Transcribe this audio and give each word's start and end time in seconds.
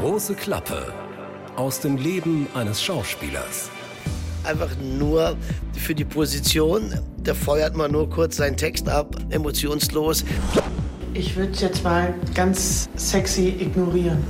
Große 0.00 0.34
Klappe 0.34 0.92
aus 1.56 1.80
dem 1.80 1.96
Leben 1.96 2.46
eines 2.54 2.82
Schauspielers. 2.82 3.70
Einfach 4.44 4.70
nur 4.98 5.36
für 5.72 5.94
die 5.94 6.04
Position. 6.04 6.94
Da 7.22 7.34
feuert 7.34 7.74
man 7.76 7.92
nur 7.92 8.08
kurz 8.08 8.36
seinen 8.36 8.56
Text 8.56 8.88
ab, 8.88 9.16
emotionslos. 9.30 10.24
Ich 11.14 11.34
würde 11.34 11.52
jetzt 11.58 11.82
mal 11.82 12.14
ganz 12.34 12.88
sexy 12.96 13.48
ignorieren. 13.58 14.22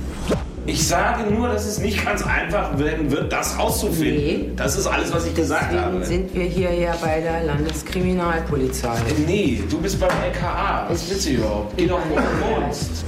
Ich 0.65 0.85
sage 0.85 1.31
nur, 1.31 1.47
dass 1.49 1.65
es 1.65 1.79
nicht 1.79 2.03
ganz 2.03 2.23
einfach 2.25 2.77
werden 2.77 3.09
wird, 3.11 3.31
das 3.31 3.57
rauszufinden. 3.57 4.15
Nee. 4.15 4.49
Das 4.55 4.77
ist 4.77 4.87
alles, 4.87 5.13
was 5.13 5.25
ich 5.25 5.33
gesagt 5.33 5.67
Deswegen 5.71 5.81
habe. 5.81 6.05
sind 6.05 6.33
wir 6.33 6.43
hier 6.43 6.73
ja 6.73 6.95
bei 7.01 7.21
der 7.21 7.43
Landeskriminalpolizei. 7.43 8.97
Nee, 9.25 9.63
du 9.69 9.79
bist 9.79 9.99
beim 9.99 10.09
LKA. 10.09 10.87
Was 10.89 11.09
willst 11.09 11.25
du 11.27 11.29
überhaupt? 11.31 11.77
Geh 11.77 11.87
doch, 11.87 12.01
wo 12.09 12.15
du 12.15 12.65
wohnst. 12.65 13.05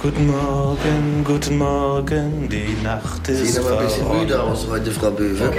Guten 0.00 0.26
Morgen, 0.26 1.24
guten 1.24 1.58
Morgen, 1.58 2.48
die 2.48 2.76
Nacht 2.82 3.28
ist 3.28 3.54
Sieht 3.54 3.58
aber 3.58 3.80
ein 3.80 3.86
bisschen 3.86 4.18
müde 4.20 4.40
aus 4.42 4.66
heute, 4.68 4.90
Frau 4.90 5.10
Böwe. 5.10 5.52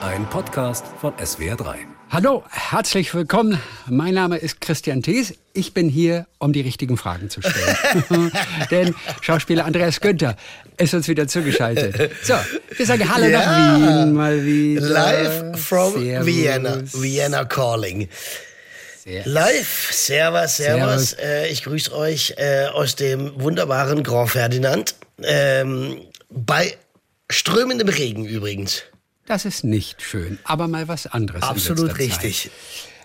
Ein 0.00 0.28
Podcast 0.30 0.84
von 1.00 1.12
SWR3. 1.14 1.74
Hallo, 2.10 2.42
herzlich 2.50 3.14
willkommen. 3.14 3.60
Mein 3.88 4.14
Name 4.14 4.36
ist 4.38 4.60
Christian 4.60 5.02
Thees. 5.02 5.34
Ich 5.52 5.74
bin 5.74 5.88
hier, 5.88 6.26
um 6.38 6.52
die 6.52 6.60
richtigen 6.60 6.96
Fragen 6.96 7.30
zu 7.30 7.40
stellen. 7.42 8.32
Denn 8.70 8.94
Schauspieler 9.20 9.64
Andreas 9.64 10.00
Günther 10.00 10.36
ist 10.78 10.94
uns 10.94 11.08
wieder 11.08 11.26
zugeschaltet. 11.26 12.10
So, 12.22 12.34
wir 12.76 12.86
sagen 12.86 13.12
Hallo 13.12 13.26
Ja. 13.26 13.38
nach 13.38 13.78
Wien 14.04 14.12
mal 14.14 14.44
wieder. 14.44 14.80
Live 14.88 15.60
from 15.60 15.92
Servus. 16.02 16.26
Vienna. 16.26 16.82
Vienna 16.92 17.44
Calling. 17.44 18.08
Sehr- 19.04 19.26
Live, 19.26 19.90
Servus, 19.92 20.56
Servus. 20.56 21.10
Servus. 21.10 21.12
Äh, 21.14 21.48
ich 21.48 21.62
grüße 21.62 21.94
euch 21.94 22.32
äh, 22.38 22.66
aus 22.72 22.96
dem 22.96 23.38
wunderbaren 23.38 24.02
Grand 24.02 24.30
Ferdinand. 24.30 24.94
Ähm, 25.22 25.98
bei 26.30 26.74
strömendem 27.30 27.88
Regen 27.88 28.24
übrigens. 28.24 28.82
Das 29.26 29.44
ist 29.44 29.62
nicht 29.62 30.00
schön, 30.02 30.38
aber 30.44 30.68
mal 30.68 30.88
was 30.88 31.06
anderes. 31.06 31.42
Absolut 31.42 31.98
richtig. 31.98 32.44
Zeit. 32.44 32.52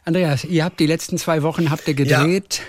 Andreas, 0.06 0.46
ihr 0.46 0.64
habt 0.64 0.80
die 0.80 0.86
letzten 0.86 1.18
zwei 1.18 1.44
Wochen 1.44 1.70
habt 1.70 1.86
ihr 1.88 1.94
gedreht. 1.94 2.62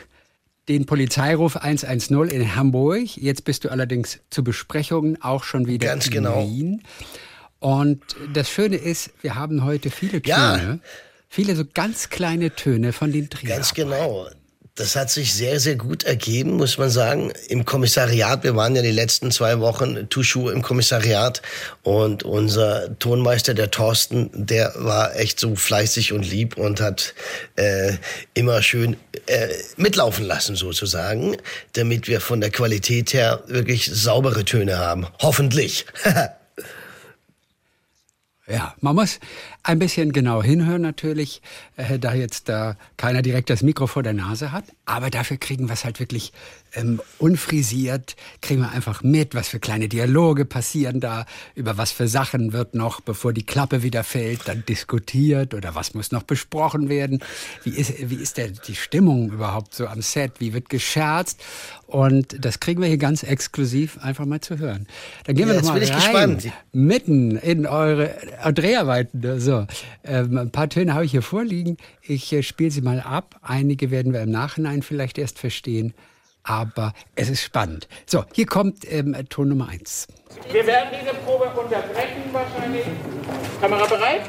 Den 0.69 0.87
Polizeiruf 0.87 1.57
110 1.57 2.29
in 2.31 2.55
Hamburg. 2.57 3.17
Jetzt 3.17 3.45
bist 3.45 3.65
du 3.65 3.71
allerdings 3.71 4.19
zu 4.31 4.43
Besprechungen 4.45 5.23
auch 5.23 5.45
schon 5.45 5.67
wieder 5.69 5.87
Ganz 5.89 6.07
in 6.07 6.13
genau. 6.13 6.47
Wien. 6.49 6.83
Und 7.61 8.03
das 8.33 8.51
Schöne 8.51 8.77
ist, 8.77 9.11
wir 9.23 9.37
haben 9.37 9.65
heute 9.65 9.91
viele 9.91 10.21
Ja. 10.25 10.79
Viele 11.33 11.55
so 11.55 11.63
ganz 11.65 12.09
kleine 12.09 12.57
Töne 12.57 12.93
von 12.93 13.13
den 13.13 13.31
Trier. 13.31 13.51
Ganz 13.51 13.73
genau. 13.73 14.29
Das 14.75 14.97
hat 14.97 15.11
sich 15.11 15.33
sehr, 15.33 15.61
sehr 15.61 15.77
gut 15.77 16.03
ergeben, 16.03 16.57
muss 16.57 16.77
man 16.77 16.91
sagen. 16.91 17.33
Im 17.49 17.65
Kommissariat, 17.65 18.43
wir 18.43 18.57
waren 18.57 18.75
ja 18.75 18.83
die 18.83 18.91
letzten 18.91 19.31
zwei 19.31 19.61
Wochen 19.61 20.09
Tuschu 20.09 20.49
im 20.49 20.63
Kommissariat 20.63 21.41
und 21.85 22.25
unser 22.25 22.99
Tonmeister, 22.99 23.55
der 23.55 23.71
Thorsten, 23.71 24.31
der 24.33 24.73
war 24.77 25.15
echt 25.15 25.39
so 25.39 25.55
fleißig 25.55 26.13
und 26.13 26.29
lieb 26.29 26.57
und 26.57 26.81
hat 26.81 27.15
äh, 27.55 27.93
immer 28.35 28.61
schön 28.61 28.97
äh, 29.27 29.49
mitlaufen 29.77 30.25
lassen 30.25 30.57
sozusagen, 30.57 31.37
damit 31.75 32.09
wir 32.09 32.21
von 32.21 32.41
der 32.41 32.51
Qualität 32.51 33.13
her 33.13 33.45
wirklich 33.47 33.89
saubere 33.93 34.45
Töne 34.45 34.79
haben. 34.79 35.07
Hoffentlich. 35.21 35.87
Ja, 38.51 38.75
man 38.81 38.97
muss 38.97 39.21
ein 39.63 39.79
bisschen 39.79 40.13
genau 40.13 40.43
hinhören 40.43 40.83
natürlich, 40.83 41.41
äh, 41.77 42.01
da 42.01 42.15
jetzt 42.15 42.49
da 42.49 42.77
keiner 42.97 43.23
direkt 43.23 43.49
das 43.49 43.63
Mikro 43.63 43.87
vor 43.87 44.03
der 44.03 44.13
Nase 44.13 44.51
hat. 44.51 44.65
Aber 44.87 45.09
dafür 45.09 45.37
kriegen 45.37 45.69
wir 45.69 45.75
es 45.75 45.85
halt 45.85 46.01
wirklich 46.01 46.33
ähm, 46.75 47.01
unfrisiert, 47.19 48.17
kriegen 48.41 48.61
wir 48.63 48.71
einfach 48.71 49.03
mit, 49.03 49.35
was 49.35 49.49
für 49.49 49.61
kleine 49.61 49.89
Dialoge 49.89 50.45
passieren 50.45 51.01
da, 51.01 51.27
über 51.55 51.77
was 51.79 51.93
für 51.93 52.09
Sachen 52.09 52.53
wird 52.53 52.75
noch, 52.75 53.01
bevor 53.01 53.33
die 53.33 53.45
Klappe 53.45 53.83
wieder 53.83 54.05
fällt, 54.05 54.47
dann 54.49 54.65
diskutiert 54.67 55.55
oder 55.55 55.75
was 55.75 55.95
muss 55.95 56.13
noch 56.13 56.23
besprochen 56.23 56.89
werden. 56.89 57.21
Wie 57.65 57.71
ist, 57.71 58.11
wie 58.11 58.17
ist 58.17 58.37
der, 58.37 58.49
die 58.51 58.75
Stimmung 58.75 59.31
überhaupt 59.33 59.75
so 59.75 59.87
am 59.87 60.03
Set? 60.03 60.33
Wie 60.39 60.53
wird 60.53 60.69
gescherzt? 60.69 61.41
Und 61.87 62.45
das 62.45 62.61
kriegen 62.61 62.81
wir 62.81 62.89
hier 62.89 62.99
ganz 62.99 63.23
exklusiv 63.25 63.99
einfach 63.99 64.25
mal 64.25 64.41
zu 64.41 64.59
hören. 64.59 64.87
Dann 65.25 65.35
gehen 65.35 65.49
Ja, 65.49 65.55
wir 65.55 65.57
jetzt 65.57 65.67
noch 65.67 65.73
mal 65.75 65.81
bin 65.81 65.89
ich 65.89 65.95
rein 65.95 66.35
gespannt. 66.37 66.55
mitten 66.73 67.37
in 67.37 67.67
eure 67.67 68.15
Dreharbeiten. 68.55 69.41
So, 69.41 69.67
ähm, 70.05 70.39
ein 70.39 70.51
paar 70.53 70.69
Töne 70.69 70.95
habe 70.95 71.05
ich 71.05 71.11
hier 71.11 71.23
vorliegen. 71.23 71.77
Ich 72.03 72.33
äh, 72.33 72.43
spiele 72.43 72.71
sie 72.71 72.81
mal 72.83 73.01
ab. 73.01 73.37
Einige 73.43 73.91
werden 73.91 74.13
wir 74.13 74.21
im 74.23 74.31
Nachhinein 74.31 74.83
vielleicht 74.83 75.19
erst 75.19 75.39
verstehen. 75.39 75.93
Aber 76.43 76.93
es 77.17 77.29
ist 77.29 77.43
spannend. 77.43 77.87
So, 78.07 78.25
hier 78.33 78.47
kommt 78.47 78.91
ähm, 78.91 79.15
Ton 79.29 79.49
Nummer 79.49 79.69
eins. 79.69 80.07
Wir 80.51 80.67
werden 80.67 80.91
diese 81.01 81.15
Probe 81.15 81.45
unterbrechen 81.45 82.25
wahrscheinlich. 82.33 82.85
Kamera 83.61 83.87
bereit? 83.87 84.23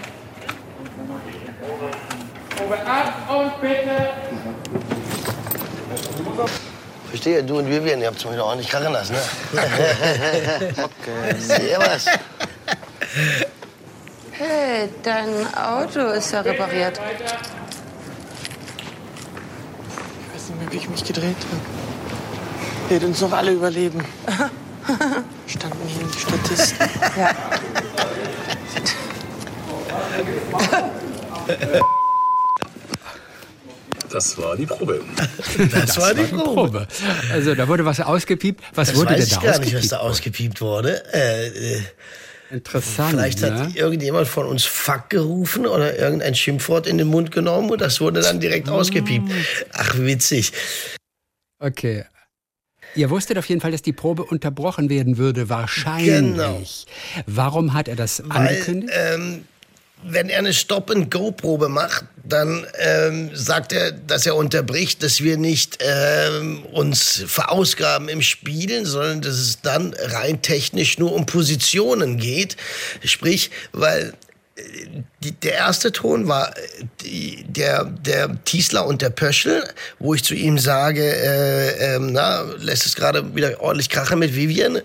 Probe 2.56 2.78
ab 2.86 3.14
und 3.30 3.62
bitte. 3.62 4.10
Verstehe, 7.10 7.44
du 7.44 7.60
und 7.60 7.70
Vivian, 7.70 8.00
ihr 8.00 8.08
habt 8.08 8.18
es 8.18 8.26
mir 8.26 8.44
ordentlich 8.44 8.70
krachen 8.70 8.94
lassen, 8.94 9.14
ne? 9.14 9.20
okay. 10.72 11.36
Servus. 11.40 12.06
Hey, 14.32 14.90
dein 15.04 15.54
Auto 15.54 16.00
ist 16.12 16.32
ja 16.32 16.42
repariert. 16.42 17.00
Ich 20.28 20.36
weiß 20.36 20.50
nicht 20.50 20.60
mehr, 20.62 20.72
wie 20.72 20.78
ich 20.78 20.90
mich 20.90 21.04
gedreht 21.04 21.36
habe. 21.36 21.81
Wird 22.92 23.06
uns 23.06 23.22
noch 23.22 23.32
alle 23.32 23.54
überleben. 23.54 24.04
Standen 25.48 25.88
hier 25.88 26.06
die 26.14 26.20
Statisten. 26.20 26.90
Ja. 27.18 27.36
Das 34.10 34.38
war 34.38 34.58
die 34.58 34.66
Probe. 34.66 35.02
Das, 35.72 35.98
war 36.02 36.14
die 36.14 36.24
Probe. 36.24 36.44
Probe. 36.44 36.88
Also, 37.32 37.56
da 37.56 37.66
wurde 37.70 37.86
was 37.86 38.02
ausgepiept. 38.02 38.62
Was 38.76 38.90
Das 38.90 38.98
wurde 38.98 39.12
weiß 39.12 39.20
denn 39.20 39.28
ich 39.28 39.34
da 39.36 39.42
gar 39.42 39.60
nicht, 39.60 39.74
was 39.74 39.84
ausgepiept? 39.84 39.92
da 39.94 39.98
ausgepiept 40.00 40.62
wurde. 40.62 41.14
Äh, 41.14 41.48
äh, 41.48 41.82
Interessant. 42.50 43.12
vielleicht 43.12 43.42
hat 43.42 43.54
ne? 43.54 43.72
irgendjemand 43.74 44.28
von 44.28 44.46
uns 44.46 44.66
Fuck 44.66 45.10
gerufen 45.10 45.66
oder 45.66 45.98
irgendein 45.98 46.36
Schimpfwort 46.36 46.88
in 46.88 46.98
den 46.98 47.08
Mund 47.08 47.32
genommen 47.32 47.70
und 47.70 47.80
das 47.80 48.02
wurde 48.02 48.20
dann 48.20 48.42
direkt 48.42 48.68
ausgepiept. 48.68 49.32
Ach, 49.72 49.98
witzig. 49.98 50.52
Okay. 51.60 52.04
Ihr 52.96 53.10
wusstet 53.10 53.38
auf 53.38 53.46
jeden 53.48 53.62
Fall, 53.62 53.72
dass 53.72 53.82
die 53.82 53.94
Probe 53.94 54.24
unterbrochen 54.24 54.90
werden 54.90 55.18
würde, 55.18 55.50
wahrscheinlich. 55.50 56.86
Genau. 56.86 57.24
Warum 57.26 57.74
hat 57.74 57.88
er 57.88 57.96
das 57.96 58.22
Weil, 58.26 58.48
angekündigt? 58.48 58.94
ähm, 58.96 59.46
wenn 60.04 60.30
er 60.30 60.40
eine 60.40 60.54
Stop-and-Go-Probe 60.54 61.70
macht, 61.70 62.06
dann 62.24 62.66
ähm, 62.80 63.30
sagt 63.34 63.72
er, 63.72 63.92
dass 63.92 64.26
er 64.26 64.36
unterbricht, 64.36 65.04
dass 65.04 65.22
wir 65.22 65.38
nicht 65.38 65.78
ähm, 65.82 66.64
uns 66.72 67.24
verausgaben 67.28 68.10
im 68.10 68.22
Spielen, 68.22 68.86
sondern 68.86 69.22
dass 69.22 69.36
es 69.36 69.62
dann 69.62 69.94
rein 70.00 70.42
technisch 70.42 70.98
nur 70.98 71.14
um 71.14 71.26
Positionen 71.26 72.18
geht. 72.18 72.58
Sprich, 73.04 73.52
weil 73.74 74.14
die, 75.24 75.32
der 75.32 75.54
erste 75.54 75.92
Ton 75.92 76.28
war 76.28 76.56
äh, 76.58 76.62
die, 77.02 77.44
der, 77.48 77.86
der 77.86 78.44
Tiesler 78.44 78.86
und 78.86 79.02
der 79.02 79.10
Pöschel, 79.10 79.64
wo 80.00 80.14
ich 80.14 80.24
zu 80.24 80.36
ihm 80.36 80.58
sage, 80.58 81.04
äh, 81.04 81.96
ähm, 81.96 82.12
na, 82.12 82.42
lässt 82.58 82.86
es 82.86 82.96
gerade 82.96 83.36
wieder 83.36 83.62
ordentlich 83.62 83.90
krachen 83.90 84.20
mit 84.20 84.36
Vivian. 84.36 84.82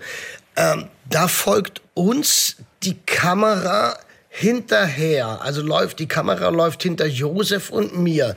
Ähm, 0.55 0.87
da 1.09 1.27
folgt 1.27 1.81
uns 1.93 2.57
die 2.83 2.97
Kamera 3.05 3.97
hinterher. 4.29 5.41
Also 5.41 5.61
läuft, 5.61 5.99
die 5.99 6.07
Kamera 6.07 6.49
läuft 6.49 6.83
hinter 6.83 7.07
Josef 7.07 7.69
und 7.69 7.97
mir. 7.97 8.35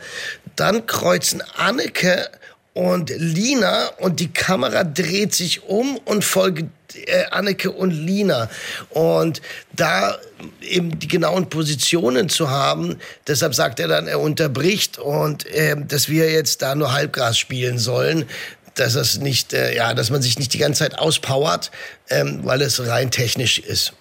Dann 0.57 0.87
kreuzen 0.87 1.43
Anneke 1.57 2.29
und 2.73 3.11
Lina 3.11 3.89
und 3.99 4.21
die 4.21 4.33
Kamera 4.33 4.85
dreht 4.85 5.35
sich 5.35 5.65
um 5.65 5.99
und 5.99 6.25
folgt 6.25 6.65
äh, 6.95 7.25
Anneke 7.31 7.71
und 7.71 7.91
Lina. 7.91 8.49
Und 8.91 9.41
da 9.73 10.19
eben 10.61 10.99
die 10.99 11.09
genauen 11.09 11.49
Positionen 11.49 12.29
zu 12.29 12.51
haben, 12.51 12.99
deshalb 13.27 13.55
sagt 13.55 13.81
er 13.81 13.89
dann, 13.89 14.07
er 14.07 14.21
unterbricht 14.21 14.99
und 14.99 15.47
äh, 15.47 15.77
dass 15.77 16.09
wir 16.09 16.31
jetzt 16.31 16.63
da 16.63 16.75
nur 16.75 16.93
Halbgras 16.93 17.39
spielen 17.39 17.79
sollen. 17.79 18.27
Dass 18.75 18.95
das 18.95 19.19
nicht, 19.19 19.53
äh, 19.53 19.75
ja, 19.75 19.95
dass 19.95 20.11
man 20.11 20.23
sich 20.23 20.39
nicht 20.39 20.53
die 20.53 20.59
ganze 20.59 20.85
Zeit 20.85 20.99
auspowert, 20.99 21.71
ähm, 22.09 22.41
weil 22.45 22.63
es 22.63 22.87
rein 22.87 23.11
technisch 23.11 23.59
ist. 23.59 23.93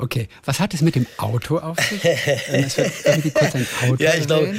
Okay, 0.00 0.28
was 0.46 0.58
hat 0.60 0.72
es 0.72 0.80
mit 0.80 0.94
dem 0.94 1.06
Auto 1.18 1.58
auf 1.58 1.78
sich? 1.78 2.02
Es 2.04 2.78
wird 2.78 2.90
irgendwie 3.04 3.30
kurz 3.30 3.54
ein 3.54 3.66
Auto 3.82 4.02
Ja, 4.02 4.14
ich 4.14 4.26
glaube, 4.26 4.54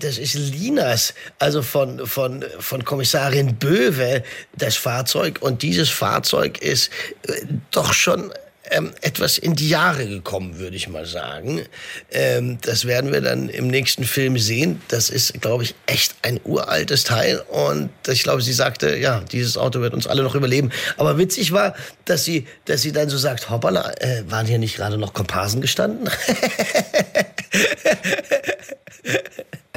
das 0.00 0.16
ist 0.16 0.34
Linas, 0.34 1.12
also 1.38 1.60
von, 1.60 2.06
von, 2.06 2.42
von 2.58 2.82
Kommissarin 2.82 3.56
Böwe, 3.56 4.22
das 4.56 4.76
Fahrzeug. 4.76 5.42
Und 5.42 5.60
dieses 5.60 5.90
Fahrzeug 5.90 6.62
ist 6.62 6.90
äh, 7.28 7.42
doch 7.72 7.92
schon 7.92 8.32
ähm, 8.70 8.92
etwas 9.00 9.38
in 9.38 9.54
die 9.54 9.68
Jahre 9.68 10.06
gekommen, 10.06 10.58
würde 10.58 10.76
ich 10.76 10.88
mal 10.88 11.06
sagen. 11.06 11.62
Ähm, 12.10 12.58
das 12.62 12.84
werden 12.84 13.12
wir 13.12 13.20
dann 13.20 13.48
im 13.48 13.68
nächsten 13.68 14.04
Film 14.04 14.38
sehen. 14.38 14.80
Das 14.88 15.08
ist, 15.10 15.40
glaube 15.40 15.62
ich, 15.64 15.74
echt 15.86 16.14
ein 16.22 16.40
uraltes 16.44 17.04
Teil. 17.04 17.40
Und 17.48 17.90
ich 18.08 18.22
glaube, 18.22 18.42
sie 18.42 18.52
sagte, 18.52 18.96
ja, 18.96 19.20
dieses 19.32 19.56
Auto 19.56 19.80
wird 19.80 19.94
uns 19.94 20.06
alle 20.06 20.22
noch 20.22 20.34
überleben. 20.34 20.70
Aber 20.96 21.18
witzig 21.18 21.52
war, 21.52 21.74
dass 22.04 22.24
sie, 22.24 22.46
dass 22.64 22.82
sie 22.82 22.92
dann 22.92 23.08
so 23.08 23.18
sagt, 23.18 23.50
hoppala, 23.50 23.92
äh, 24.00 24.22
waren 24.28 24.46
hier 24.46 24.58
nicht 24.58 24.76
gerade 24.76 24.98
noch 24.98 25.12
Komparsen 25.14 25.60
gestanden? 25.60 26.08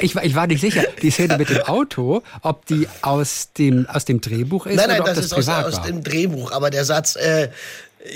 Ich, 0.01 0.15
war- 0.15 0.23
ich 0.23 0.33
war 0.33 0.47
nicht 0.47 0.61
sicher, 0.61 0.83
die 1.01 1.11
Szene 1.11 1.37
mit 1.37 1.49
dem 1.49 1.61
Auto, 1.63 2.23
ob 2.41 2.65
die 2.67 2.87
aus 3.01 3.49
dem, 3.57 3.85
aus 3.89 4.05
dem 4.05 4.21
Drehbuch 4.21 4.65
ist 4.65 4.77
nein, 4.77 4.87
nein, 4.87 5.01
oder 5.01 5.09
ob 5.11 5.15
das, 5.17 5.17
das, 5.17 5.25
ist 5.25 5.33
aus, 5.33 5.45
privat 5.45 5.65
aus 5.65 5.77
war. 5.79 5.85
dem 5.87 6.03
Drehbuch. 6.05 6.51
Aber 6.53 6.69
der 6.69 6.85
Satz, 6.85 7.17
äh, 7.17 7.49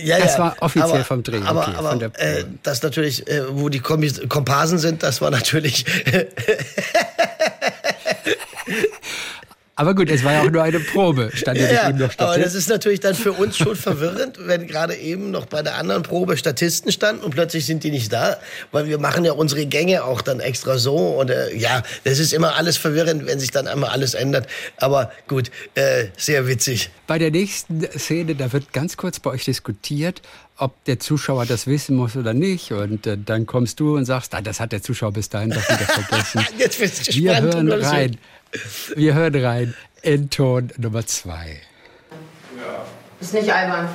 ja, 0.04 0.18
Das 0.20 0.34
ja, 0.34 0.40
war 0.40 0.56
offiziell 0.62 0.92
aber, 0.92 1.04
vom 1.04 1.24
Dreh, 1.24 1.42
Aber, 1.46 1.62
okay, 1.68 1.74
aber 1.78 1.90
von 1.90 2.00
der- 2.00 2.12
äh, 2.20 2.46
das 2.64 2.82
natürlich, 2.84 3.28
äh, 3.28 3.44
wo 3.50 3.70
die 3.70 3.80
Kommis 3.80 4.22
Komparsen 4.30 4.78
sind, 4.78 5.04
das 5.04 5.22
war 5.22 5.30
natürlich 5.32 5.86
Aber 9.76 9.96
gut, 9.96 10.08
es 10.12 10.24
war 10.24 10.34
ja 10.34 10.42
auch 10.44 10.52
nur 10.52 10.62
eine 10.62 10.80
Probe, 10.80 11.32
stand 11.34 11.58
ja, 11.60 11.68
Ja, 11.72 11.90
eben 11.90 11.98
noch 11.98 12.12
aber 12.18 12.28
das 12.38 12.52
Statist. 12.52 12.56
ist 12.56 12.70
natürlich 12.70 13.00
dann 13.00 13.16
für 13.16 13.32
uns 13.32 13.58
schon 13.58 13.76
verwirrend, 13.76 14.38
wenn 14.40 14.68
gerade 14.68 14.94
eben 14.96 15.32
noch 15.32 15.48
bei 15.48 15.64
der 15.64 15.76
anderen 15.78 16.04
Probe 16.04 16.38
Statisten 16.38 16.92
standen 16.92 17.24
und 17.24 17.32
plötzlich 17.32 17.66
sind 17.66 17.84
die 17.84 17.90
nicht 17.90 18.14
da, 18.14 18.38
weil 18.72 18.88
wir 18.88 19.00
machen 19.00 19.26
ja 19.26 19.32
unsere 19.32 19.66
Gänge 19.66 20.04
auch 20.04 20.22
dann 20.22 20.40
extra 20.40 20.78
so 20.78 20.96
und 20.96 21.32
äh, 21.32 21.56
ja, 21.56 21.82
das 22.04 22.20
ist 22.20 22.34
immer 22.34 22.56
alles 22.56 22.78
verwirrend, 22.78 23.26
wenn 23.26 23.40
sich 23.40 23.50
dann 23.50 23.68
einmal 23.68 23.90
alles 23.90 24.14
ändert. 24.14 24.46
Aber 24.78 25.12
gut, 25.28 25.50
äh, 25.74 26.06
sehr 26.18 26.48
witzig. 26.48 26.92
Bei 27.14 27.20
der 27.20 27.30
nächsten 27.30 27.88
Szene, 27.96 28.34
da 28.34 28.52
wird 28.54 28.74
ganz 28.74 28.98
kurz 28.98 29.20
bei 29.20 29.30
euch 29.30 29.46
diskutiert, 29.46 30.24
ob 30.58 30.84
der 30.86 31.00
Zuschauer 31.00 31.46
das 31.46 31.68
wissen 31.68 31.96
muss 31.96 32.16
oder 32.16 32.34
nicht. 32.34 32.72
Und 32.72 33.06
äh, 33.06 33.20
dann 33.24 33.46
kommst 33.46 33.80
du 33.80 33.96
und 33.96 34.06
sagst, 34.06 34.34
ah, 34.34 34.42
das 34.42 34.60
hat 34.60 34.72
der 34.72 34.82
Zuschauer 34.82 35.12
bis 35.12 35.30
dahin 35.30 35.52
doch 35.52 35.62
wieder 35.62 35.78
vergessen. 35.78 36.44
Jetzt 36.58 36.80
bist 36.80 37.08
du 37.08 37.14
Wir 37.14 37.40
hören 37.40 37.72
rein. 37.72 38.18
Wir 38.96 39.14
hören 39.14 39.46
rein 39.46 39.76
in 40.02 40.32
Ton 40.32 40.72
Nummer 40.78 41.06
zwei. 41.06 41.62
Ist 43.22 43.36
nicht 43.36 43.54
albern. 43.54 43.90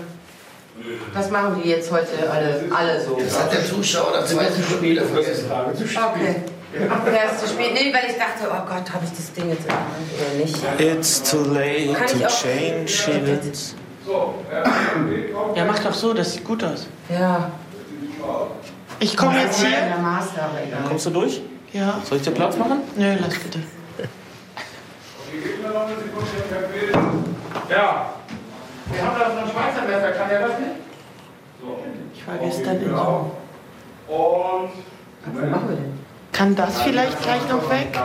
Das 1.13 1.29
machen 1.33 1.61
die 1.61 1.71
jetzt 1.71 1.91
heute 1.91 2.31
alle, 2.31 2.67
alle 2.71 3.05
so. 3.05 3.19
Das 3.21 3.37
hat 3.37 3.53
der 3.53 3.67
Zuschauer 3.67 4.13
nach 4.13 4.27
zwei 4.27 4.49
Sekunden 4.49 4.85
wieder 4.85 5.05
vergessen. 5.05 5.51
Okay. 5.51 6.37
Wer 6.73 7.25
ist 7.33 7.41
zu 7.41 7.47
spät? 7.49 7.73
Nee, 7.73 7.93
weil 7.95 8.11
ich 8.11 8.17
dachte, 8.17 8.45
oh 8.51 8.67
Gott, 8.69 8.93
habe 8.93 9.05
ich 9.05 9.11
das 9.11 9.33
Ding 9.33 9.49
jetzt 9.49 9.63
in 9.63 9.67
der 9.69 9.77
Hand 9.77 9.87
oder 10.17 10.35
nicht? 10.39 10.97
It's 10.97 11.23
too 11.31 11.45
late 11.45 11.93
Kann 11.95 12.05
ich 12.07 12.13
to 12.13 12.27
auch- 12.27 12.43
change 12.43 13.43
it. 13.43 13.75
Ja, 15.55 15.65
mach 15.65 15.79
doch 15.79 15.95
so, 15.95 16.13
das 16.13 16.33
sieht 16.35 16.45
gut 16.45 16.63
aus. 16.65 16.87
Ja. 17.09 17.51
Ich 19.01 19.17
komme 19.17 19.41
jetzt 19.41 19.61
hier. 19.61 19.69
Kommst 20.89 21.07
du 21.07 21.11
durch? 21.11 21.41
Ja. 21.73 22.01
Soll 22.05 22.19
ich 22.19 22.25
dir 22.25 22.31
Platz 22.33 22.57
machen? 22.57 22.81
Nö, 22.97 23.17
lass 23.21 23.35
bitte. 23.39 23.61
Ja. 27.71 28.11
Wir 28.91 29.03
haben 29.03 29.19
da 29.19 29.31
so 29.31 29.39
ein 29.39 29.51
Schweizer 29.51 29.87
Messer, 29.87 30.13
kann 30.13 30.29
der 30.31 30.41
das 30.49 30.59
nicht? 30.59 30.71
Ich 32.15 32.27
war 32.27 32.37
gestern 32.39 32.77
in 32.83 32.91
so. 32.91 33.31
Und. 34.09 34.71
Was 35.25 35.51
machen 35.51 35.69
wir 35.69 35.77
denn? 35.77 35.98
Kann 36.33 36.55
das 36.55 36.81
vielleicht 36.83 37.21
gleich 37.23 37.43
noch 37.49 37.69
weg? 37.71 37.99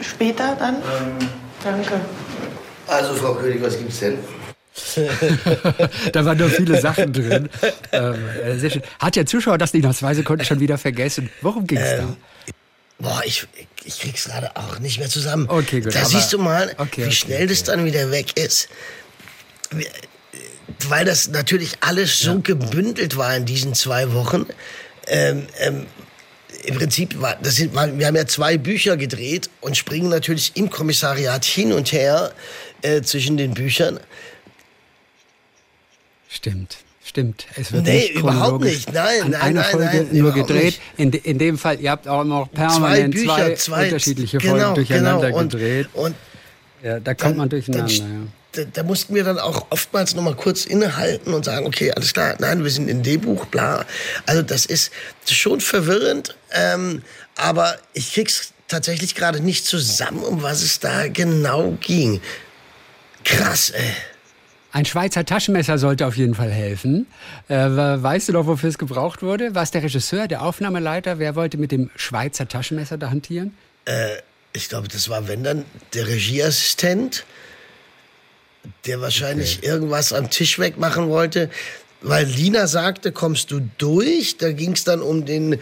Später 0.00 0.56
dann? 0.58 0.76
Danke. 1.62 2.00
Also, 2.86 3.14
Frau 3.14 3.34
König, 3.34 3.62
was 3.62 3.78
gibt's 3.78 4.00
denn? 4.00 4.18
da 6.12 6.24
waren 6.24 6.38
nur 6.38 6.48
viele 6.50 6.80
Sachen 6.80 7.12
drin. 7.12 7.48
Ähm, 7.92 8.14
äh, 8.44 8.56
sehr 8.56 8.70
schön. 8.70 8.82
Hat 8.98 9.16
der 9.16 9.26
Zuschauer 9.26 9.58
das 9.58 9.72
nicht 9.74 9.84
nach 9.84 9.94
zwei 9.94 10.14
Sekunden 10.14 10.44
schon 10.44 10.60
wieder 10.60 10.78
vergessen? 10.78 11.30
Worum 11.42 11.66
ging 11.66 11.78
es 11.78 12.00
Ähm, 12.00 12.16
Boah, 12.98 13.20
ich, 13.24 13.46
ich 13.84 13.98
krieg's 14.00 14.24
gerade 14.24 14.54
auch 14.56 14.78
nicht 14.78 14.98
mehr 14.98 15.08
zusammen. 15.08 15.46
Okay, 15.48 15.80
gut, 15.80 15.94
Da 15.94 16.00
aber- 16.00 16.08
siehst 16.08 16.32
du 16.32 16.38
mal, 16.38 16.72
Okay, 16.78 17.02
wie 17.02 17.02
okay, 17.06 17.12
schnell 17.12 17.46
das 17.48 17.64
dann 17.64 17.84
wieder 17.84 18.10
weg 18.10 18.36
ist. 18.38 18.68
Wir- 19.70 19.86
Weil 20.88 21.04
das 21.04 21.28
natürlich 21.28 21.74
alles 21.80 22.18
so 22.18 22.40
gebündelt 22.40 23.16
war 23.16 23.36
in 23.36 23.44
diesen 23.44 23.74
zwei 23.74 24.12
Wochen. 24.14 24.46
Ähm, 25.06 25.46
ähm, 25.60 25.86
Im 26.64 26.76
Prinzip 26.76 27.20
war, 27.20 27.36
das 27.42 27.56
sind, 27.56 27.74
wir 27.74 28.06
haben 28.06 28.16
ja 28.16 28.26
zwei 28.26 28.56
Bücher 28.58 28.96
gedreht 28.96 29.50
und 29.60 29.76
springen 29.76 30.08
natürlich 30.08 30.52
im 30.54 30.70
Kommissariat 30.70 31.44
hin 31.44 31.72
und 31.72 31.92
her 31.92 32.32
äh, 32.82 33.02
zwischen 33.02 33.36
den 33.36 33.54
Büchern. 33.54 33.98
Stimmt. 36.28 36.78
Stimmt, 37.04 37.46
es 37.56 37.72
wird 37.72 37.82
Nee, 37.84 37.98
nicht 38.02 38.10
überhaupt 38.14 38.64
nicht. 38.64 38.90
Nein, 38.92 39.30
nein, 39.30 39.34
einer 39.34 39.60
nein, 39.62 39.70
Folge 39.72 40.06
nein, 40.08 40.08
nur 40.12 40.32
gedreht. 40.32 40.80
In, 40.96 41.10
in 41.10 41.36
dem 41.36 41.58
Fall, 41.58 41.80
ihr 41.80 41.90
habt 41.90 42.06
auch 42.06 42.22
noch 42.24 42.48
Zwei 42.52 42.54
permanent 42.68 43.14
Bücher, 43.14 43.34
zwei, 43.36 43.54
zwei 43.56 43.84
unterschiedliche 43.86 44.38
genau, 44.38 44.54
Folgen 44.56 44.74
durcheinander 44.76 45.26
genau. 45.26 45.38
Und, 45.40 45.50
gedreht. 45.52 45.88
Und 45.94 46.14
Ja, 46.82 47.00
da 47.00 47.12
kommt 47.14 47.36
man 47.36 47.48
dann- 47.48 47.60
durcheinander. 47.60 47.92
dann- 47.98 48.22
ja. 48.24 48.28
Da, 48.52 48.64
da 48.64 48.82
mussten 48.82 49.14
wir 49.14 49.24
dann 49.24 49.38
auch 49.38 49.66
oftmals 49.70 50.14
noch 50.14 50.22
mal 50.22 50.36
kurz 50.36 50.66
innehalten 50.66 51.32
und 51.32 51.44
sagen, 51.44 51.66
okay, 51.66 51.90
alles 51.92 52.12
klar, 52.12 52.34
nein, 52.38 52.62
wir 52.62 52.70
sind 52.70 52.88
in 52.88 53.02
dem 53.02 53.22
Buch, 53.22 53.46
bla. 53.46 53.86
Also 54.26 54.42
das 54.42 54.66
ist 54.66 54.92
schon 55.26 55.60
verwirrend, 55.60 56.36
ähm, 56.50 57.02
aber 57.34 57.78
ich 57.94 58.12
krieg's 58.12 58.52
tatsächlich 58.68 59.14
gerade 59.14 59.40
nicht 59.40 59.64
zusammen, 59.64 60.22
um 60.22 60.42
was 60.42 60.62
es 60.62 60.80
da 60.80 61.08
genau 61.08 61.78
ging. 61.80 62.20
Krass, 63.24 63.70
ey. 63.70 63.92
Ein 64.70 64.86
Schweizer 64.86 65.24
Taschenmesser 65.26 65.76
sollte 65.78 66.06
auf 66.06 66.16
jeden 66.16 66.34
Fall 66.34 66.50
helfen. 66.50 67.06
Äh, 67.48 67.56
weißt 67.56 68.28
du 68.28 68.32
noch, 68.32 68.46
wofür 68.46 68.70
es 68.70 68.78
gebraucht 68.78 69.22
wurde? 69.22 69.54
War 69.54 69.62
es 69.62 69.70
der 69.70 69.82
Regisseur, 69.82 70.28
der 70.28 70.42
Aufnahmeleiter? 70.42 71.18
Wer 71.18 71.36
wollte 71.36 71.58
mit 71.58 71.72
dem 71.72 71.90
Schweizer 71.96 72.48
Taschenmesser 72.48 72.96
da 72.96 73.10
hantieren? 73.10 73.54
Ich 74.54 74.68
glaube, 74.68 74.88
das 74.88 75.08
war, 75.08 75.28
wenn 75.28 75.44
dann, 75.44 75.64
der 75.92 76.06
Regieassistent, 76.06 77.24
der 78.86 79.00
wahrscheinlich 79.00 79.62
irgendwas 79.62 80.12
am 80.12 80.30
Tisch 80.30 80.58
wegmachen 80.58 81.08
wollte. 81.08 81.50
Weil 82.00 82.26
Lina 82.26 82.66
sagte, 82.66 83.12
kommst 83.12 83.50
du 83.52 83.60
durch? 83.78 84.36
Da 84.36 84.50
ging 84.52 84.72
es 84.72 84.84
dann 84.84 85.00
um 85.00 85.24
den, 85.24 85.52
äh, 85.52 85.58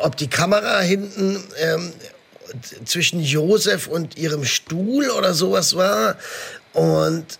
ob 0.00 0.16
die 0.16 0.28
Kamera 0.28 0.80
hinten 0.80 1.42
ähm, 1.58 1.92
zwischen 2.84 3.20
Josef 3.22 3.86
und 3.86 4.18
ihrem 4.18 4.44
Stuhl 4.44 5.10
oder 5.10 5.34
sowas 5.34 5.76
war. 5.76 6.16
Und 6.72 7.38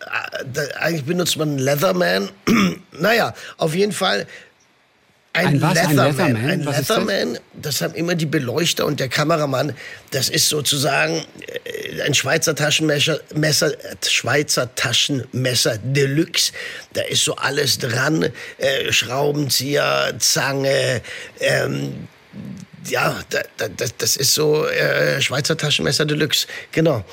äh, 0.00 0.74
eigentlich 0.78 1.04
benutzt 1.04 1.38
man 1.38 1.56
Leatherman. 1.56 2.28
naja, 2.92 3.34
auf 3.56 3.74
jeden 3.74 3.92
Fall 3.92 4.26
ein, 5.36 5.46
Ein 5.46 5.62
was? 5.62 5.78
Ein 5.78 5.96
Leatherman. 5.96 6.06
Leatherman? 6.16 6.50
Ein 6.50 6.66
Was 6.66 6.80
ist 6.80 6.90
das? 6.90 6.98
Leatherman, 6.98 7.38
das 7.54 7.80
haben 7.82 7.94
immer 7.94 8.14
die 8.14 8.26
Beleuchter 8.26 8.86
und 8.86 8.98
der 9.00 9.08
Kameramann. 9.08 9.72
Das 10.10 10.28
ist 10.28 10.48
sozusagen 10.48 11.24
äh, 11.64 12.02
ein 12.02 12.14
Schweizer 12.14 12.54
Taschenmesser, 12.54 13.20
Messer, 13.34 13.72
Schweizer 14.06 14.74
Taschenmesser 14.74 15.78
Deluxe. 15.82 16.52
Da 16.94 17.02
ist 17.02 17.24
so 17.24 17.36
alles 17.36 17.78
dran. 17.78 18.30
Äh, 18.58 18.92
Schraubenzieher, 18.92 20.14
Zange, 20.18 21.02
ähm, 21.40 22.08
ja, 22.88 23.18
da, 23.30 23.40
da, 23.56 23.66
das, 23.98 24.16
ist 24.16 24.34
so 24.34 24.66
äh, 24.66 25.20
Schweizer 25.20 25.56
Taschenmesser 25.56 26.04
Deluxe. 26.04 26.46
Genau. 26.72 27.04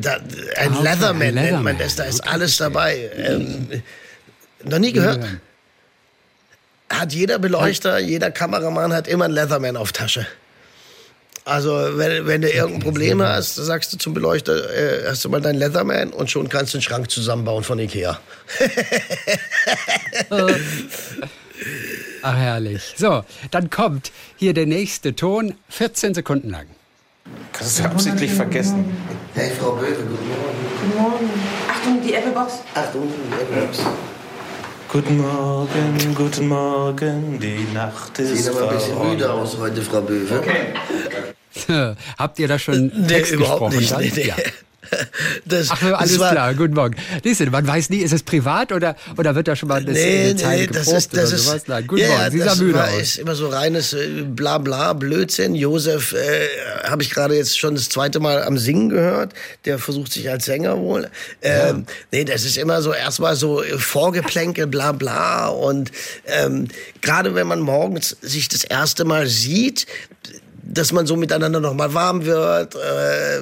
Da, 0.00 0.14
ein, 0.56 0.72
Ah, 0.72 0.78
okay, 0.78 0.82
Leatherman 0.82 1.22
ein 1.28 1.34
nennt 1.34 1.62
man 1.62 1.76
Leatherman. 1.76 1.78
das. 1.78 1.96
Da 1.96 2.04
ist 2.04 2.20
Okay, 2.20 2.28
alles 2.30 2.56
dabei. 2.56 3.10
Ähm, 3.16 3.82
noch 4.64 4.78
nie 4.78 4.92
gehört? 4.92 5.24
Hat 6.90 7.12
jeder 7.12 7.38
Beleuchter, 7.38 7.98
jeder 7.98 8.30
Kameramann 8.30 8.92
hat 8.92 9.08
immer 9.08 9.26
einen 9.26 9.34
Leatherman 9.34 9.76
auf 9.76 9.92
Tasche. 9.92 10.26
Also 11.44 11.70
wenn, 11.96 12.26
wenn 12.26 12.42
du 12.42 12.50
irgendein 12.50 12.80
Problem 12.80 13.22
hast, 13.22 13.54
sagst 13.54 13.92
du 13.92 13.96
zum 13.96 14.12
Beleuchter, 14.12 14.70
äh, 14.70 15.08
hast 15.08 15.24
du 15.24 15.30
mal 15.30 15.40
deinen 15.40 15.58
Leatherman 15.58 16.10
und 16.10 16.30
schon 16.30 16.50
kannst 16.50 16.74
du 16.74 16.78
einen 16.78 16.82
Schrank 16.82 17.10
zusammenbauen 17.10 17.64
von 17.64 17.78
Ikea. 17.78 18.20
Ach, 22.22 22.36
herrlich. 22.36 22.94
So, 22.96 23.24
dann 23.50 23.70
kommt 23.70 24.12
hier 24.36 24.52
der 24.52 24.66
nächste 24.66 25.16
Ton, 25.16 25.54
14 25.70 26.12
Sekunden 26.14 26.50
lang. 26.50 26.66
Hast 27.58 27.78
du 27.78 27.84
absichtlich 27.84 28.32
vergessen. 28.32 28.84
Hey, 29.34 29.50
Frau 29.58 29.72
Böwe, 29.72 29.94
guten 29.94 30.28
Morgen. 30.28 30.58
Guten 30.82 31.02
Morgen. 31.02 31.30
Achtung, 31.68 32.02
die 32.06 32.14
Apple 32.14 32.32
Box. 32.32 32.60
Achtung, 32.74 33.10
Guten 34.88 35.18
Morgen, 35.18 36.14
guten 36.14 36.48
Morgen, 36.48 37.38
die 37.38 37.66
Nacht 37.74 38.18
ist 38.18 38.44
sieht 38.44 38.48
aber 38.54 38.70
ein 38.70 38.76
bisschen 38.76 39.10
müde 39.10 39.30
aus 39.30 39.58
heute, 39.58 39.82
Frau 39.82 40.00
Böwe. 40.00 40.42
Habt 42.18 42.38
ihr 42.38 42.48
da 42.48 42.58
schon 42.58 42.86
Nee, 42.94 43.06
Text 43.06 43.32
überhaupt 43.32 43.72
gesprochen? 43.76 44.00
nicht. 44.02 44.16
Nee, 44.16 44.22
nee. 44.22 44.28
Ja. 44.28 44.36
Das, 45.44 45.68
Ach, 45.70 45.82
alles 45.82 46.18
war, 46.18 46.32
klar, 46.32 46.54
guten 46.54 46.74
Morgen. 46.74 46.96
Siehst 47.22 47.40
du, 47.40 47.46
man 47.46 47.66
weiß 47.66 47.90
nie, 47.90 47.98
ist 47.98 48.12
es 48.12 48.22
privat 48.22 48.72
oder, 48.72 48.96
oder 49.16 49.34
wird 49.34 49.48
da 49.48 49.56
schon 49.56 49.68
mal 49.68 49.82
das, 49.84 49.94
Nee, 49.94 50.34
eine 50.42 50.56
nee, 50.56 50.66
das 50.66 50.88
ist, 50.92 51.16
das 51.16 51.28
oder 51.28 51.36
ist, 51.36 51.44
sowas? 51.46 51.62
Nein, 51.66 51.86
guten 51.86 52.02
ja, 52.02 52.08
Morgen, 52.08 52.30
Sie 52.32 52.38
das 52.38 52.56
sah 52.58 52.62
müde 52.62 52.78
war, 52.78 52.88
aus. 52.88 53.00
ist 53.00 53.18
immer 53.18 53.34
so 53.34 53.48
reines 53.48 53.92
äh, 53.92 54.24
Blabla, 54.26 54.92
Blödsinn. 54.92 55.54
Josef 55.54 56.12
äh, 56.12 56.48
habe 56.88 57.02
ich 57.02 57.10
gerade 57.10 57.34
jetzt 57.36 57.58
schon 57.58 57.74
das 57.74 57.88
zweite 57.88 58.20
Mal 58.20 58.42
am 58.42 58.58
Singen 58.58 58.88
gehört. 58.90 59.32
Der 59.64 59.78
versucht 59.78 60.12
sich 60.12 60.28
als 60.30 60.44
Sänger 60.44 60.78
wohl. 60.78 61.08
Ähm, 61.42 61.86
Nee, 62.12 62.24
das 62.24 62.44
ist 62.44 62.56
immer 62.56 62.82
so 62.82 62.92
erstmal 62.92 63.36
so 63.36 63.62
äh, 63.62 63.78
Vorgeplänkel, 63.78 64.66
bla 64.66 64.92
bla. 64.92 65.48
Und 65.48 65.90
ähm, 66.26 66.68
gerade 67.00 67.34
wenn 67.34 67.46
man 67.46 67.60
morgens 67.60 68.16
sich 68.20 68.48
das 68.48 68.64
erste 68.64 69.04
Mal 69.04 69.26
sieht, 69.26 69.86
dass 70.68 70.92
man 70.92 71.06
so 71.06 71.16
miteinander 71.16 71.60
noch 71.60 71.74
mal 71.74 71.94
warm 71.94 72.26
wird, 72.26 72.74
äh, 72.74 73.40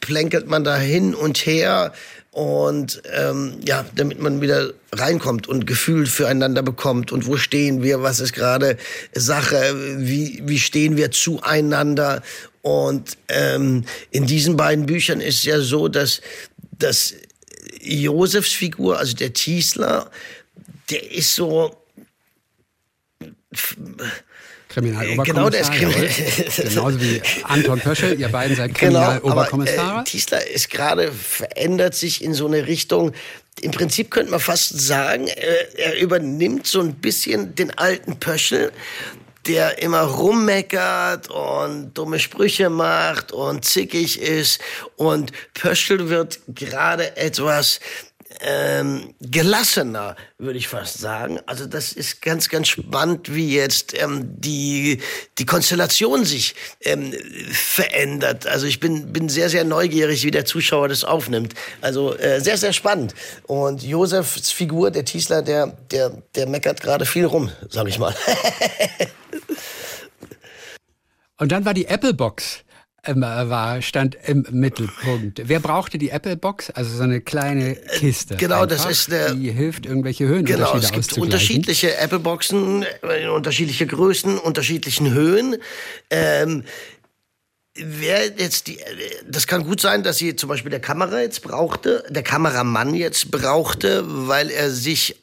plänkelt 0.00 0.48
man 0.48 0.64
da 0.64 0.76
hin 0.76 1.14
und 1.14 1.46
her 1.46 1.92
und 2.32 3.00
ähm, 3.12 3.60
ja, 3.64 3.86
damit 3.94 4.20
man 4.20 4.40
wieder 4.40 4.72
reinkommt 4.92 5.46
und 5.46 5.68
Gefühl 5.68 6.06
füreinander 6.06 6.62
bekommt 6.62 7.12
und 7.12 7.28
wo 7.28 7.36
stehen 7.36 7.84
wir, 7.84 8.02
was 8.02 8.18
ist 8.18 8.32
gerade 8.32 8.76
Sache, 9.14 9.74
wie, 9.98 10.42
wie 10.44 10.58
stehen 10.58 10.96
wir 10.96 11.12
zueinander. 11.12 12.22
Und 12.62 13.18
ähm, 13.28 13.84
in 14.10 14.26
diesen 14.26 14.56
beiden 14.56 14.86
Büchern 14.86 15.20
ist 15.20 15.44
ja 15.44 15.60
so, 15.60 15.86
dass, 15.86 16.22
dass 16.72 17.14
Josefs 17.80 18.52
Figur, 18.52 18.98
also 18.98 19.14
der 19.14 19.32
Tiesler, 19.32 20.10
der 20.90 21.12
ist 21.12 21.36
so 21.36 21.83
Kriminaloberkommissar. 24.68 25.24
Genau, 25.34 25.50
der 25.50 25.60
ist 25.60 25.72
Kriminal-. 25.72 26.68
Genauso 26.68 27.00
wie 27.00 27.22
Anton 27.44 27.80
Pöschel, 27.80 28.18
ihr 28.18 28.28
beiden 28.28 28.56
seid 28.56 28.74
Genau, 28.74 29.00
Kriminaloberkommissare. 29.00 30.00
äh, 30.00 30.04
Tiesler 30.04 30.46
ist 30.48 30.70
gerade 30.70 31.12
verändert 31.12 31.94
sich 31.94 32.24
in 32.24 32.34
so 32.34 32.46
eine 32.46 32.66
Richtung. 32.66 33.12
Im 33.60 33.70
Prinzip 33.70 34.10
könnte 34.10 34.32
man 34.32 34.40
fast 34.40 34.70
sagen, 34.80 35.28
äh, 35.28 35.34
er 35.76 36.00
übernimmt 36.00 36.66
so 36.66 36.80
ein 36.80 36.94
bisschen 36.94 37.54
den 37.54 37.70
alten 37.78 38.18
Pöschel, 38.18 38.72
der 39.46 39.80
immer 39.82 40.00
rummeckert 40.00 41.30
und 41.30 41.92
dumme 41.94 42.18
Sprüche 42.18 42.70
macht 42.70 43.30
und 43.30 43.64
zickig 43.64 44.20
ist. 44.20 44.58
Und 44.96 45.32
Pöschel 45.52 46.08
wird 46.08 46.40
gerade 46.48 47.16
etwas 47.16 47.78
ähm, 48.44 49.14
gelassener, 49.20 50.16
würde 50.38 50.58
ich 50.58 50.68
fast 50.68 50.98
sagen. 50.98 51.40
Also 51.46 51.66
das 51.66 51.92
ist 51.92 52.20
ganz, 52.20 52.50
ganz 52.50 52.68
spannend, 52.68 53.34
wie 53.34 53.54
jetzt 53.54 53.98
ähm, 54.00 54.40
die, 54.40 55.00
die 55.38 55.46
Konstellation 55.46 56.24
sich 56.24 56.54
ähm, 56.82 57.12
verändert. 57.50 58.46
Also 58.46 58.66
ich 58.66 58.80
bin, 58.80 59.12
bin 59.12 59.28
sehr, 59.30 59.48
sehr 59.48 59.64
neugierig, 59.64 60.24
wie 60.24 60.30
der 60.30 60.44
Zuschauer 60.44 60.88
das 60.88 61.04
aufnimmt. 61.04 61.54
Also 61.80 62.14
äh, 62.16 62.40
sehr, 62.40 62.58
sehr 62.58 62.74
spannend. 62.74 63.14
Und 63.46 63.82
Josefs 63.82 64.50
Figur, 64.50 64.90
der 64.90 65.06
Tiesler, 65.06 65.40
der, 65.42 65.76
der, 65.90 66.22
der 66.34 66.46
meckert 66.46 66.82
gerade 66.82 67.06
viel 67.06 67.24
rum, 67.24 67.50
sag 67.70 67.88
ich 67.88 67.98
mal. 67.98 68.14
Und 71.38 71.50
dann 71.50 71.64
war 71.64 71.74
die 71.74 71.86
Apple-Box. 71.86 72.60
ähm, 72.60 72.73
war, 73.06 73.82
stand 73.82 74.16
im 74.26 74.46
Mittelpunkt. 74.50 75.42
Wer 75.44 75.60
brauchte 75.60 75.98
die 75.98 76.10
Apple-Box? 76.10 76.70
Also 76.70 76.96
so 76.96 77.02
eine 77.02 77.20
kleine 77.20 77.76
Kiste. 77.76 78.36
genau, 78.36 78.66
das 78.66 78.80
einfach, 78.80 78.90
ist 78.90 79.10
der- 79.10 79.34
Die 79.34 79.50
hilft, 79.50 79.86
irgendwelche 79.86 80.24
Höhenunterschiede 80.26 80.64
Genau, 80.64 80.76
es 80.78 80.92
gibt 80.92 81.18
unterschiedliche 81.18 81.96
Apple-Boxen, 81.96 82.84
äh, 83.02 83.28
unterschiedliche 83.28 83.86
Größen, 83.86 84.38
unterschiedlichen 84.38 85.12
Höhen. 85.12 85.56
Ähm, 86.10 86.64
Wer 87.76 88.26
jetzt 88.36 88.68
die, 88.68 88.78
äh, 88.78 88.84
das 89.28 89.48
kann 89.48 89.64
gut 89.64 89.80
sein, 89.80 90.04
dass 90.04 90.18
sie 90.18 90.36
zum 90.36 90.48
Beispiel 90.48 90.70
der 90.70 90.78
Kamera 90.80 91.20
jetzt 91.22 91.42
brauchte, 91.42 92.04
der 92.08 92.22
Kameramann 92.22 92.94
jetzt 92.94 93.32
brauchte, 93.32 94.04
weil 94.28 94.48
er 94.50 94.70
sich 94.70 95.16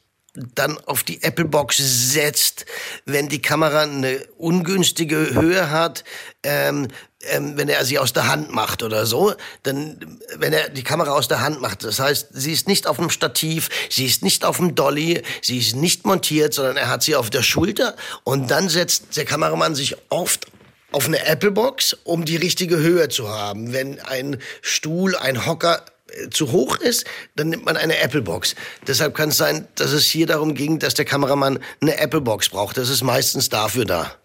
dann 0.56 0.78
auf 0.86 1.04
die 1.04 1.24
Apple-Box 1.24 1.78
setzt, 2.12 2.66
wenn 3.06 3.30
die 3.30 3.42
Kamera 3.42 3.84
eine 3.84 4.20
ungünstige 4.38 5.34
Höhe 5.34 5.70
hat, 5.72 6.04
ähm, 6.44 6.90
ähm, 7.30 7.58
wenn 7.58 7.70
er 7.70 7.86
sie 7.86 8.00
aus 8.00 8.14
der 8.14 8.28
Hand 8.28 8.52
macht 8.52 8.84
oder 8.84 9.06
so, 9.06 9.34
dann, 9.64 10.20
wenn 10.38 10.54
er 10.54 10.70
die 10.70 10.84
Kamera 10.84 11.12
aus 11.12 11.28
der 11.28 11.42
Hand 11.42 11.62
macht, 11.62 11.84
das 11.84 12.00
heißt, 12.00 12.30
sie 12.32 12.52
ist 12.52 12.68
nicht 12.68 12.88
auf 12.88 12.98
dem 12.98 13.10
Stativ, 13.10 13.70
sie 13.90 14.06
ist 14.06 14.24
nicht 14.24 14.46
auf 14.46 14.58
dem 14.58 14.76
Dolly, 14.76 15.22
sie 15.42 15.60
ist 15.60 15.76
nicht 15.76 16.06
montiert, 16.06 16.54
sondern 16.54 16.78
er 16.78 16.90
hat 16.90 17.04
sie 17.04 17.16
auf 17.16 17.30
der 17.30 17.44
Schulter 17.44 17.96
und 18.24 18.50
dann 18.50 18.70
setzt 18.70 19.18
der 19.18 19.26
Kameramann 19.26 19.76
sich 19.76 19.96
oft 20.10 20.48
auf 20.92 21.06
eine 21.06 21.26
Apple-Box, 21.26 21.98
um 22.04 22.26
die 22.26 22.36
richtige 22.36 22.78
Höhe 22.78 23.10
zu 23.10 23.30
haben. 23.30 23.72
Wenn 23.72 24.00
ein 24.00 24.38
Stuhl, 24.62 25.16
ein 25.16 25.46
Hocker 25.46 25.86
äh, 26.08 26.30
zu 26.30 26.52
hoch 26.52 26.78
ist, 26.78 27.06
dann 27.36 27.50
nimmt 27.50 27.66
man 27.66 27.78
eine 27.78 27.98
Apple-Box. 28.00 28.56
Deshalb 28.88 29.16
kann 29.16 29.30
es 29.30 29.38
sein, 29.38 29.68
dass 29.76 29.92
es 29.92 30.06
hier 30.06 30.28
darum 30.28 30.54
ging, 30.54 30.80
dass 30.80 30.94
der 30.94 31.06
Kameramann 31.06 31.60
eine 31.82 31.98
Apple-Box 31.98 32.50
braucht. 32.50 32.78
Das 32.78 32.90
ist 32.90 33.04
meistens 33.04 33.50
dafür 33.50 33.86
da. 33.86 34.21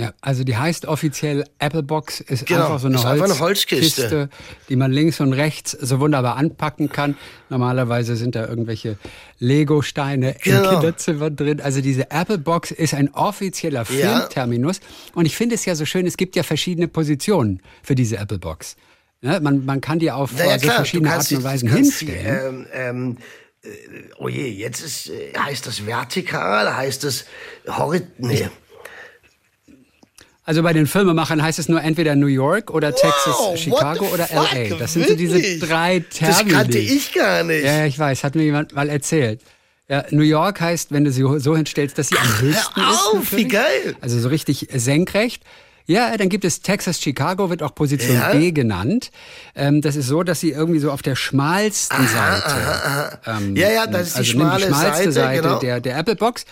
Ja, 0.00 0.14
also 0.22 0.44
die 0.44 0.56
heißt 0.56 0.86
offiziell 0.86 1.44
Apple 1.58 1.82
Box, 1.82 2.20
ist 2.20 2.46
Genau, 2.46 2.62
einfach 2.62 2.80
so 2.80 2.86
eine, 2.86 2.96
ist 2.96 3.04
einfach 3.04 3.26
eine 3.26 3.38
Holzkiste. 3.38 4.02
Kiste, 4.02 4.28
die 4.70 4.76
man 4.76 4.92
links 4.92 5.20
und 5.20 5.32
rechts 5.34 5.72
so 5.72 6.00
wunderbar 6.00 6.36
anpacken 6.36 6.88
kann. 6.90 7.16
Normalerweise 7.50 8.16
sind 8.16 8.34
da 8.34 8.46
irgendwelche 8.46 8.96
Lego-Steine 9.40 10.30
im 10.30 10.36
Genau. 10.42 10.70
Kinderzimmer 10.70 11.30
drin. 11.30 11.60
Also 11.60 11.80
diese 11.80 12.10
Apple 12.10 12.38
Box 12.38 12.70
ist 12.70 12.94
ein 12.94 13.12
offizieller 13.14 13.80
Ja. 13.80 13.84
Filmterminus. 14.20 14.80
Und 15.14 15.26
ich 15.26 15.36
finde 15.36 15.54
es 15.56 15.64
ja 15.64 15.74
so 15.74 15.84
schön, 15.84 16.06
es 16.06 16.16
gibt 16.16 16.36
ja 16.36 16.42
verschiedene 16.44 16.88
Positionen 16.88 17.60
für 17.82 17.94
diese 17.94 18.16
Apple 18.16 18.38
Box. 18.38 18.76
Ne? 19.22 19.38
Man, 19.40 19.64
man 19.66 19.80
kann 19.80 19.98
die 19.98 20.10
auf 20.10 20.32
Naja, 20.32 20.52
also 20.52 20.64
klar, 20.64 20.76
verschiedene 20.76 21.12
Arten 21.12 21.36
und 21.36 21.44
Weisen 21.44 21.68
kannst 21.68 22.00
die, 22.00 22.06
hinstellen. 22.06 22.66
ähm, 22.72 23.16
ähm, 23.16 23.16
äh, 23.62 23.68
oh 24.18 24.28
je, 24.28 24.48
jetzt 24.48 24.80
ist, 24.82 25.10
äh, 25.10 25.32
heißt 25.38 25.66
das 25.66 25.84
vertikal, 25.84 26.74
heißt 26.74 27.04
das 27.04 27.26
horizontal, 27.68 28.14
nee. 28.18 28.48
Also 30.50 30.64
bei 30.64 30.72
den 30.72 30.88
Filmemachern 30.88 31.40
heißt 31.40 31.60
es 31.60 31.68
nur 31.68 31.80
entweder 31.80 32.16
New 32.16 32.26
York 32.26 32.72
oder 32.72 32.92
Texas, 32.92 33.36
Wow, 33.38 33.56
Chicago 33.56 34.00
what 34.06 34.14
oder 34.14 34.26
fuck, 34.26 34.48
LA. 34.52 34.76
Das 34.78 34.94
sind 34.94 35.06
so 35.06 35.14
diese 35.14 35.34
wirklich? 35.34 35.60
drei 35.60 36.00
Das 36.00 36.18
Termini. 36.38 36.56
kannte 36.56 36.78
ich 36.78 37.12
gar 37.14 37.44
nicht. 37.44 37.64
Ja, 37.64 37.86
ich 37.86 37.96
weiß, 37.96 38.24
hat 38.24 38.34
mir 38.34 38.42
jemand 38.42 38.74
mal 38.74 38.88
erzählt. 38.88 39.42
Ja, 39.88 40.04
New 40.10 40.24
York 40.24 40.60
heißt, 40.60 40.90
wenn 40.90 41.04
du 41.04 41.12
sie 41.12 41.22
so 41.38 41.54
hinstellst, 41.56 41.96
dass 41.98 42.08
sie 42.08 42.16
am 42.18 42.40
höchsten 42.40 42.80
hör 42.82 42.90
ist. 42.90 42.98
auf, 42.98 43.14
natürlich. 43.14 43.44
wie 43.44 43.48
geil. 43.48 43.96
Also 44.00 44.18
so 44.18 44.28
richtig 44.28 44.66
senkrecht. 44.74 45.44
Ja, 45.86 46.16
dann 46.16 46.28
gibt 46.28 46.44
es 46.44 46.62
Texas, 46.62 47.00
Chicago, 47.00 47.48
wird 47.48 47.62
auch 47.62 47.76
Position 47.76 48.16
Ja? 48.16 48.32
B 48.32 48.50
genannt. 48.50 49.12
Ähm, 49.54 49.80
das 49.82 49.94
ist 49.94 50.08
so, 50.08 50.24
dass 50.24 50.40
sie 50.40 50.50
irgendwie 50.50 50.80
so 50.80 50.90
auf 50.90 51.02
der 51.02 51.14
schmalsten 51.14 52.08
Seite. 52.08 53.20
Ähm, 53.24 53.54
Ja, 53.54 53.70
ja, 53.70 53.86
das 53.86 54.08
ist 54.08 54.14
die 54.16 54.18
also 54.18 54.32
nimm 54.32 54.40
schmale 54.48 54.66
die 54.66 54.72
schmalste 54.72 55.12
Seite, 55.12 55.12
Seite, 55.12 55.42
genau. 55.42 55.58
der, 55.60 55.80
der 55.80 55.96
Apple 55.96 56.16
Box 56.16 56.44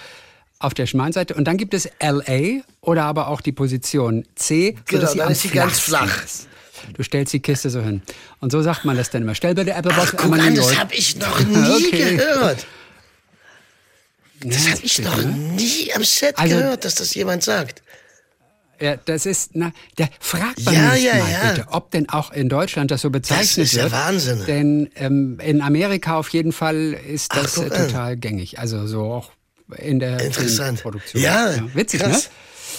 auf 0.58 0.74
der 0.74 0.86
schmalen 0.86 1.12
Seite. 1.12 1.34
Und 1.34 1.44
dann 1.44 1.56
gibt 1.56 1.74
es 1.74 1.88
LA 2.02 2.62
oder 2.80 3.04
aber 3.04 3.28
auch 3.28 3.40
die 3.40 3.52
Position 3.52 4.24
C, 4.34 4.72
Genau, 4.86 5.06
sodass 5.06 5.12
sie 5.12 5.18
dann 5.18 5.26
am 5.26 5.32
ist 5.32 5.42
sie 5.42 5.48
ganz 5.50 5.78
flach. 5.78 6.24
ist. 6.24 6.48
Du 6.94 7.02
stellst 7.02 7.32
die 7.32 7.40
Kiste 7.40 7.70
so 7.70 7.80
hin. 7.80 8.02
Und 8.40 8.52
so 8.52 8.62
sagt 8.62 8.84
man 8.84 8.96
das 8.96 9.10
dann 9.10 9.22
immer. 9.22 9.34
Stell 9.34 9.54
bei 9.54 9.64
der 9.64 9.76
Apple 9.76 9.92
Box 9.92 10.14
Ach, 10.16 10.22
guck 10.22 10.38
an, 10.38 10.54
das 10.54 10.78
habe 10.78 10.94
ich 10.94 11.16
noch 11.16 11.40
nie 11.44 11.86
Okay. 11.88 12.16
gehört. 12.16 12.66
Ja, 14.42 14.50
Das 14.50 14.68
habe 14.70 14.80
ich 14.82 14.98
noch 15.00 15.16
ne? 15.16 15.24
nie 15.26 15.92
am 15.94 16.04
Set 16.04 16.38
Also- 16.38 16.56
gehört, 16.56 16.84
dass 16.84 16.94
das 16.94 17.14
jemand 17.14 17.42
sagt. 17.42 17.82
Ja, 18.80 18.96
das 18.96 19.26
ist, 19.26 19.50
na, 19.54 19.72
der 19.98 20.08
fragt 20.20 20.64
beim 20.64 20.72
Ja, 20.72 20.92
nächsten 20.92 21.06
ja, 21.06 21.14
Mal 21.16 21.32
ja. 21.32 21.50
bitte, 21.50 21.66
ob 21.72 21.90
denn 21.90 22.08
auch 22.08 22.30
in 22.30 22.48
Deutschland 22.48 22.92
das 22.92 23.00
so 23.00 23.10
bezeichnet 23.10 23.66
ist 23.66 23.72
ja 23.72 23.82
wird. 23.82 23.92
Wahnsinn. 23.92 24.44
Denn 24.46 24.90
ähm, 24.94 25.40
in 25.40 25.60
Amerika 25.62 26.16
auf 26.16 26.28
jeden 26.28 26.52
Fall 26.52 26.92
ist 26.92 27.32
Ach, 27.32 27.42
das 27.42 27.54
guck 27.56 27.72
äh, 27.72 27.86
total 27.86 28.16
gängig. 28.16 28.60
Also 28.60 28.86
so 28.86 29.02
auch 29.12 29.32
in 29.76 29.98
der 30.00 30.20
Interessant. 30.20 30.80
Filmproduktion. 30.80 31.22
Ja, 31.22 31.54
witzig, 31.74 32.00
krass. 32.00 32.24
ne? 32.24 32.30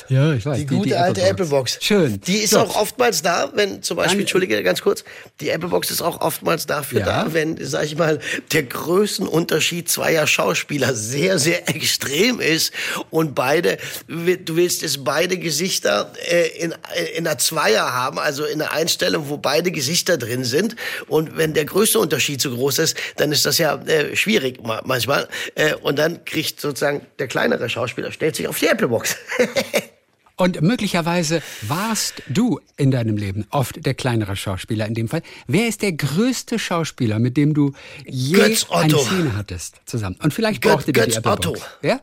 Ja, 0.10 0.34
ich 0.34 0.46
weiß. 0.46 0.58
Die 0.58 0.66
gute 0.66 1.00
alte 1.00 1.22
Apple-Box. 1.22 1.78
Schön. 1.82 2.20
Die 2.22 2.38
ist 2.38 2.52
So. 2.52 2.60
auch 2.62 2.76
oftmals 2.76 3.22
da, 3.22 3.52
wenn 3.54 3.84
zum 3.84 3.98
Beispiel, 3.98 4.16
Dann- 4.16 4.20
Entschuldige 4.22 4.64
ganz 4.64 4.82
kurz, 4.82 5.04
die 5.40 5.50
Apple-Box 5.50 5.92
ist 5.92 6.02
auch 6.02 6.20
oftmals 6.22 6.66
dafür 6.66 7.02
Ja. 7.02 7.06
da, 7.26 7.34
wenn, 7.34 7.58
sag 7.64 7.86
ich 7.86 7.96
mal, 7.96 8.20
der 8.52 8.64
Größenunterschied 8.64 9.88
zweier 9.90 10.26
Schauspieler 10.28 10.96
sehr, 10.96 11.38
sehr 11.38 11.70
extrem 11.76 12.40
ist 12.40 12.74
und 13.12 13.36
beide, 13.36 13.78
du 14.08 14.56
willst 14.56 14.82
es 14.84 15.04
beide 15.04 15.38
Gesichter 15.38 16.12
äh, 16.28 16.48
in, 16.58 16.74
in 17.16 17.28
einer 17.28 17.38
Zweier 17.38 17.94
haben, 17.94 18.18
also 18.20 18.46
in 18.46 18.62
einer 18.62 18.72
Einstellung, 18.74 19.30
wo 19.30 19.38
beide 19.38 19.70
Gesichter 19.72 20.18
drin 20.18 20.44
sind 20.44 20.76
und 21.08 21.38
wenn 21.38 21.54
der 21.54 21.66
Größenunterschied 21.66 22.42
zu 22.42 22.50
groß 22.56 22.80
ist, 22.80 22.98
dann 23.18 23.32
ist 23.32 23.46
das 23.46 23.58
ja 23.60 23.76
äh, 23.86 24.16
schwierig 24.16 24.62
ma- 24.64 24.82
manchmal 24.86 25.28
äh, 25.56 25.76
und 25.76 26.00
dann 26.00 26.26
kriegt 26.26 26.60
sozusagen 26.60 27.06
der 27.20 27.28
kleinere 27.28 27.70
Schauspieler, 27.70 28.12
stellt 28.12 28.36
sich 28.36 28.48
auf 28.48 28.58
die 28.58 28.68
Apple-Box. 28.68 29.16
Und 30.40 30.62
möglicherweise 30.62 31.44
warst 31.64 32.24
du 32.30 32.62
in 32.78 32.92
deinem 32.92 33.18
Leben 33.18 33.46
oft 33.50 33.86
der 33.86 33.94
kleinere 33.94 34.38
Schauspieler 34.38 34.86
in 34.86 34.94
dem 34.94 35.10
Fall. 35.10 35.22
Wer 35.48 35.68
ist 35.68 35.82
der 35.82 35.92
größte 35.92 36.58
Schauspieler, 36.58 37.20
mit 37.20 37.36
dem 37.36 37.54
du 37.54 37.74
je 38.06 38.38
Götz 38.38 38.66
eine. 38.70 38.98
Szene 38.98 39.36
hattest 39.36 39.82
zusammen? 39.86 40.16
Und 40.24 40.34
vielleicht 40.34 40.64
Götz- 40.64 40.72
brauchte 40.72 40.94
dir 40.94 41.06
die 41.08 41.12
Götz 41.12 41.26
Otto. 41.26 41.58
Wer? 41.82 42.00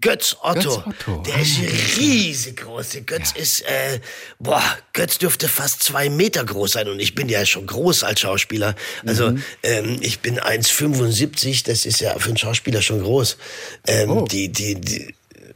Götz 0.00 0.36
Otto. 0.42 0.60
Götz 0.60 0.86
Otto. 0.86 1.22
Der 1.26 1.40
ist 1.40 1.58
riesig 1.98 2.58
groß. 2.58 2.90
Der 2.90 3.00
Götz 3.00 3.32
ist, 3.32 3.62
äh, 3.62 3.98
boah, 4.38 4.62
Götz 4.92 5.18
dürfte 5.18 5.48
fast 5.48 5.82
zwei 5.82 6.08
Meter 6.08 6.44
groß 6.44 6.72
sein 6.72 6.88
und 6.88 7.00
ich 7.00 7.16
bin 7.16 7.28
ja 7.28 7.44
schon 7.46 7.66
groß 7.66 8.04
als 8.04 8.20
Schauspieler. 8.20 8.76
Also 9.04 9.34
ähm, 9.64 9.96
ich 10.02 10.20
bin 10.20 10.38
1,75, 10.38 11.64
das 11.64 11.84
ist 11.84 12.00
ja 12.00 12.16
für 12.18 12.28
einen 12.28 12.36
Schauspieler 12.36 12.80
schon 12.82 13.00
groß. 13.02 13.38
Ähm, 13.88 14.26
Die, 14.26 14.50
die, 14.50 14.74
die, 14.80 15.14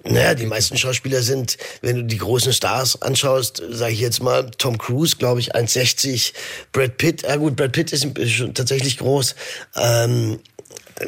naja, 0.09 0.35
die 0.35 0.47
meisten 0.47 0.77
Schauspieler 0.77 1.23
sind, 1.23 1.57
wenn 1.83 1.97
du 1.97 2.05
die 2.05 2.19
großen 2.19 2.53
Stars 2.53 3.01
anschaust, 3.03 3.63
sage 3.71 3.93
ich 3.93 4.01
jetzt 4.01 4.23
mal, 4.23 4.51
Tom 4.59 4.79
Cruise, 4.79 5.17
glaube 5.17 5.41
ich, 5.41 5.55
1,60, 5.55 6.33
Brad 6.73 6.97
Pitt, 6.97 7.23
ja 7.23 7.37
gut, 7.37 7.57
Brad 7.57 7.73
Pitt 7.73 7.93
ist, 7.93 8.05
ist 8.05 8.33
schon 8.33 8.55
tatsächlich 8.55 8.99
groß. 8.99 9.35
Ähm, 9.77 10.41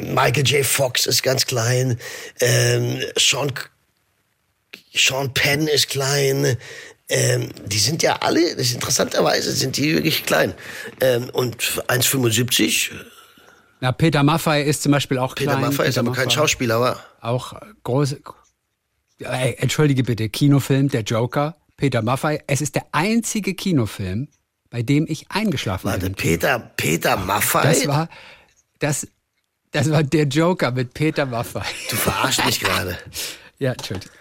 Michael 0.01 0.45
J. 0.45 0.65
Fox 0.65 1.05
ist 1.05 1.23
ganz 1.23 1.45
klein. 1.45 1.97
Ähm, 2.41 2.99
Sean, 3.17 3.51
Sean 4.93 5.33
Penn 5.33 5.67
ist 5.67 5.89
klein. 5.89 6.57
Ähm, 7.11 7.49
die 7.65 7.79
sind 7.79 8.03
ja 8.03 8.17
alle, 8.17 8.55
das 8.55 8.67
ist 8.67 8.75
interessanterweise 8.75 9.51
sind 9.51 9.77
die 9.77 9.95
wirklich 9.95 10.25
klein. 10.25 10.53
Ähm, 11.01 11.29
und 11.31 11.57
1,75, 11.87 12.91
Na, 13.79 13.91
Peter 13.91 14.21
Maffay 14.21 14.63
ist 14.63 14.83
zum 14.83 14.91
Beispiel 14.91 15.17
auch 15.17 15.33
Peter 15.33 15.51
klein. 15.51 15.61
Maffay 15.61 15.87
ist 15.87 15.95
Peter 15.95 16.01
aber 16.01 16.11
kein 16.11 16.25
Maffay. 16.25 16.35
Schauspieler, 16.35 16.75
aber 16.75 16.99
Auch 17.21 17.53
groß. 17.83 18.17
Ey, 19.19 19.55
entschuldige 19.59 20.03
bitte, 20.03 20.29
Kinofilm, 20.29 20.89
der 20.89 21.01
Joker, 21.01 21.55
Peter 21.77 22.01
Maffay. 22.01 22.39
Es 22.47 22.61
ist 22.61 22.75
der 22.75 22.85
einzige 22.91 23.53
Kinofilm, 23.53 24.27
bei 24.69 24.81
dem 24.81 25.05
ich 25.07 25.25
eingeschlafen 25.29 25.87
warte, 25.89 26.05
bin. 26.05 26.15
Peter, 26.15 26.59
Peter 26.77 27.17
Maffay? 27.17 27.63
Das 27.63 27.87
war, 27.87 28.09
das, 28.79 29.07
das 29.71 29.91
war 29.91 30.03
der 30.03 30.25
Joker 30.25 30.71
mit 30.71 30.93
Peter 30.93 31.25
Maffay. 31.25 31.63
du 31.89 31.95
verarschst 31.95 32.45
mich 32.45 32.59
gerade. 32.59 32.97
Ja, 33.61 33.73
Entschuldigung. 33.73 34.15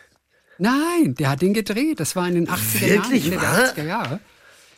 Nein, 0.59 1.15
der 1.15 1.31
hat 1.31 1.43
den 1.43 1.55
gedreht. 1.55 2.01
Das 2.01 2.17
war 2.17 2.27
in 2.27 2.35
den 2.35 2.49
80er 2.49 2.81
Wirklich, 2.81 3.27
Jahren. 3.29 3.33
Ende 3.35 3.43
wahr? 3.47 3.73
der 3.77 3.85
80er 3.85 3.87
Jahre. 3.87 4.21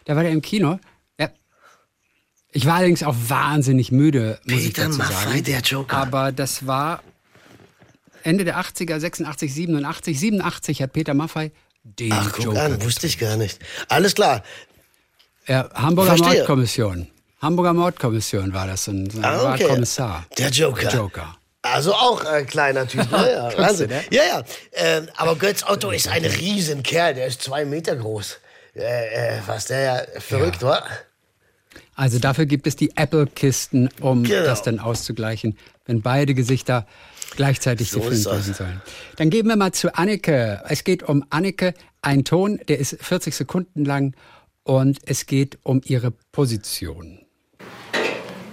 Da 0.04 0.16
war 0.16 0.22
der 0.22 0.32
im 0.32 0.42
Kino. 0.42 0.78
Ja. 1.18 1.30
Ich 2.52 2.66
war 2.66 2.74
allerdings 2.74 3.02
auch 3.02 3.14
wahnsinnig 3.28 3.90
müde, 3.90 4.38
muss 4.44 4.60
ich 4.60 4.74
Peter 4.74 4.84
dazu 4.88 4.98
Maffay, 4.98 5.28
sagen. 5.30 5.44
der 5.44 5.60
Joker. 5.60 5.96
Aber 5.96 6.30
das 6.32 6.66
war 6.66 7.02
Ende 8.22 8.44
der 8.44 8.58
80er, 8.58 8.98
86, 8.98 9.52
87. 9.54 10.18
87 10.18 10.82
hat 10.82 10.92
Peter 10.92 11.14
Maffay 11.14 11.50
den 11.82 12.12
Ach, 12.12 12.32
guck 12.32 12.44
Joker. 12.44 12.62
an, 12.62 12.82
wusste 12.82 13.06
ich 13.06 13.18
gar 13.18 13.36
nicht. 13.36 13.58
Alles 13.88 14.14
klar. 14.14 14.42
Ja, 15.46 15.70
Hamburger 15.74 16.16
Verstehe. 16.16 16.38
Mordkommission. 16.38 17.06
Hamburger 17.40 17.72
Mordkommission 17.72 18.52
war 18.52 18.66
das. 18.66 18.86
Ein, 18.88 19.08
ein 19.16 19.24
Ah, 19.24 19.54
okay. 19.54 19.64
Kommissar. 19.64 20.26
Der 20.36 20.50
Joker. 20.50 20.82
Der 20.88 20.92
Joker. 21.00 21.36
Also 21.62 21.92
auch 21.94 22.24
ein 22.24 22.46
kleiner 22.46 22.86
Typ. 22.86 23.06
Ja, 23.12 23.28
ja, 23.50 23.58
Wahnsinn. 23.58 23.88
ne? 23.88 24.02
Ja, 24.10 24.22
ja. 24.24 24.42
Ähm, 24.72 25.08
aber 25.16 25.36
Götz 25.36 25.62
Otto 25.66 25.90
ist 25.90 26.08
ein 26.08 26.24
Riesenkerl. 26.24 27.14
Der 27.14 27.26
ist 27.26 27.42
zwei 27.42 27.64
Meter 27.64 27.96
groß. 27.96 28.38
Äh, 28.76 28.80
äh, 29.38 29.40
was 29.46 29.66
der 29.66 29.80
ja 29.80 30.20
verrückt 30.20 30.62
war. 30.62 30.84
Also 31.96 32.18
dafür 32.18 32.46
gibt 32.46 32.66
es 32.66 32.76
die 32.76 32.96
Apple-Kisten, 32.96 33.88
um 34.00 34.22
Genau. 34.24 34.44
das 34.44 34.62
dann 34.62 34.78
auszugleichen, 34.78 35.58
wenn 35.86 36.00
beide 36.02 36.34
Gesichter 36.34 36.86
gleichzeitig 37.36 37.90
So 37.90 38.00
ist 38.08 38.26
das. 38.26 38.32
werden 38.32 38.54
sollen. 38.54 38.82
Dann 39.16 39.30
gehen 39.30 39.46
wir 39.48 39.56
mal 39.56 39.72
zu 39.72 39.94
Anneke. 39.96 40.62
Es 40.68 40.84
geht 40.84 41.02
um 41.02 41.24
Anneke, 41.30 41.74
ein 42.02 42.24
Ton, 42.24 42.60
der 42.68 42.78
ist 42.78 42.96
40 43.00 43.34
Sekunden 43.34 43.84
lang 43.84 44.14
und 44.64 44.98
es 45.06 45.26
geht 45.26 45.58
um 45.62 45.80
ihre 45.84 46.12
Position. 46.32 47.20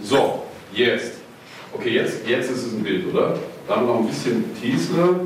So, 0.02 0.44
jetzt. 0.74 1.14
Okay, 1.74 1.90
jetzt, 1.96 2.28
jetzt 2.28 2.50
ist 2.50 2.66
es 2.68 2.74
ein 2.74 2.84
Bild, 2.84 3.14
oder? 3.14 3.38
Dann 3.68 3.86
noch 3.86 4.00
ein 4.00 4.08
bisschen 4.08 4.46
Teaser. 4.60 5.20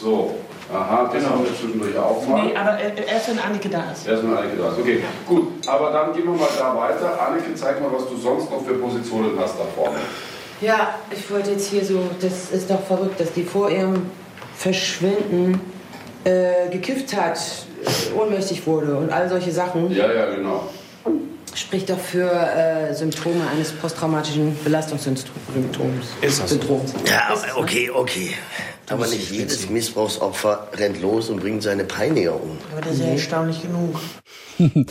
So, 0.00 0.36
aha, 0.72 1.10
das 1.12 1.24
haben 1.26 1.44
wir 1.44 1.50
zwischendurch 1.54 1.96
auch 1.96 2.26
mal. 2.26 2.46
Nee, 2.46 2.54
aber 2.56 2.78
äh, 2.80 2.92
erst 3.06 3.28
wenn 3.28 3.38
Annike 3.38 3.68
da 3.68 3.90
ist. 3.92 4.06
Erstmal 4.06 4.38
Annike 4.38 4.56
da 4.56 4.70
ist. 4.72 4.78
Okay, 4.78 5.02
gut. 5.26 5.68
Aber 5.68 5.90
dann 5.92 6.12
gehen 6.14 6.24
wir 6.24 6.32
mal 6.32 6.48
da 6.58 6.76
weiter. 6.76 7.20
Annike, 7.28 7.54
zeig 7.54 7.80
mal, 7.80 7.92
was 7.92 8.08
du 8.08 8.16
sonst 8.16 8.50
noch 8.50 8.64
für 8.64 8.74
Positionen 8.74 9.38
hast 9.38 9.58
da 9.58 9.64
vorne. 9.76 9.98
Ja, 10.62 10.94
ich 11.10 11.28
wollte 11.28 11.50
jetzt 11.50 11.68
hier 11.68 11.84
so, 11.84 12.08
das 12.20 12.52
ist 12.52 12.70
doch 12.70 12.82
verrückt, 12.84 13.18
dass 13.18 13.32
die 13.32 13.42
vor 13.42 13.68
ihrem 13.68 14.06
Verschwinden 14.56 15.60
äh, 16.22 16.68
gekifft 16.70 17.16
hat, 17.16 17.36
äh, 17.84 18.16
ohnmächtig 18.16 18.64
wurde 18.64 18.96
und 18.96 19.10
all 19.10 19.28
solche 19.28 19.50
Sachen. 19.50 19.90
Ja, 19.90 20.12
ja, 20.12 20.32
genau. 20.32 20.68
Spricht 21.52 21.90
doch 21.90 21.98
für 21.98 22.30
äh, 22.30 22.94
Symptome 22.94 23.42
eines 23.52 23.72
posttraumatischen 23.72 24.56
Belastungssyndroms. 24.62 25.26
Ist 26.20 26.40
das 26.40 26.50
so? 26.50 26.56
Syndroms. 26.56 26.94
Ja, 27.06 27.34
okay, 27.56 27.90
okay. 27.90 28.34
Aber 28.88 29.06
nicht 29.06 29.30
jedes 29.30 29.70
Missbrauchsopfer 29.70 30.68
rennt 30.74 31.00
los 31.00 31.30
und 31.30 31.40
bringt 31.40 31.62
seine 31.62 31.84
Peiniger 31.84 32.34
um. 32.34 32.58
Aber 32.72 32.80
das 32.82 32.94
ist 32.94 33.00
ja 33.00 33.06
erstaunlich 33.08 33.62
genug. 33.62 33.98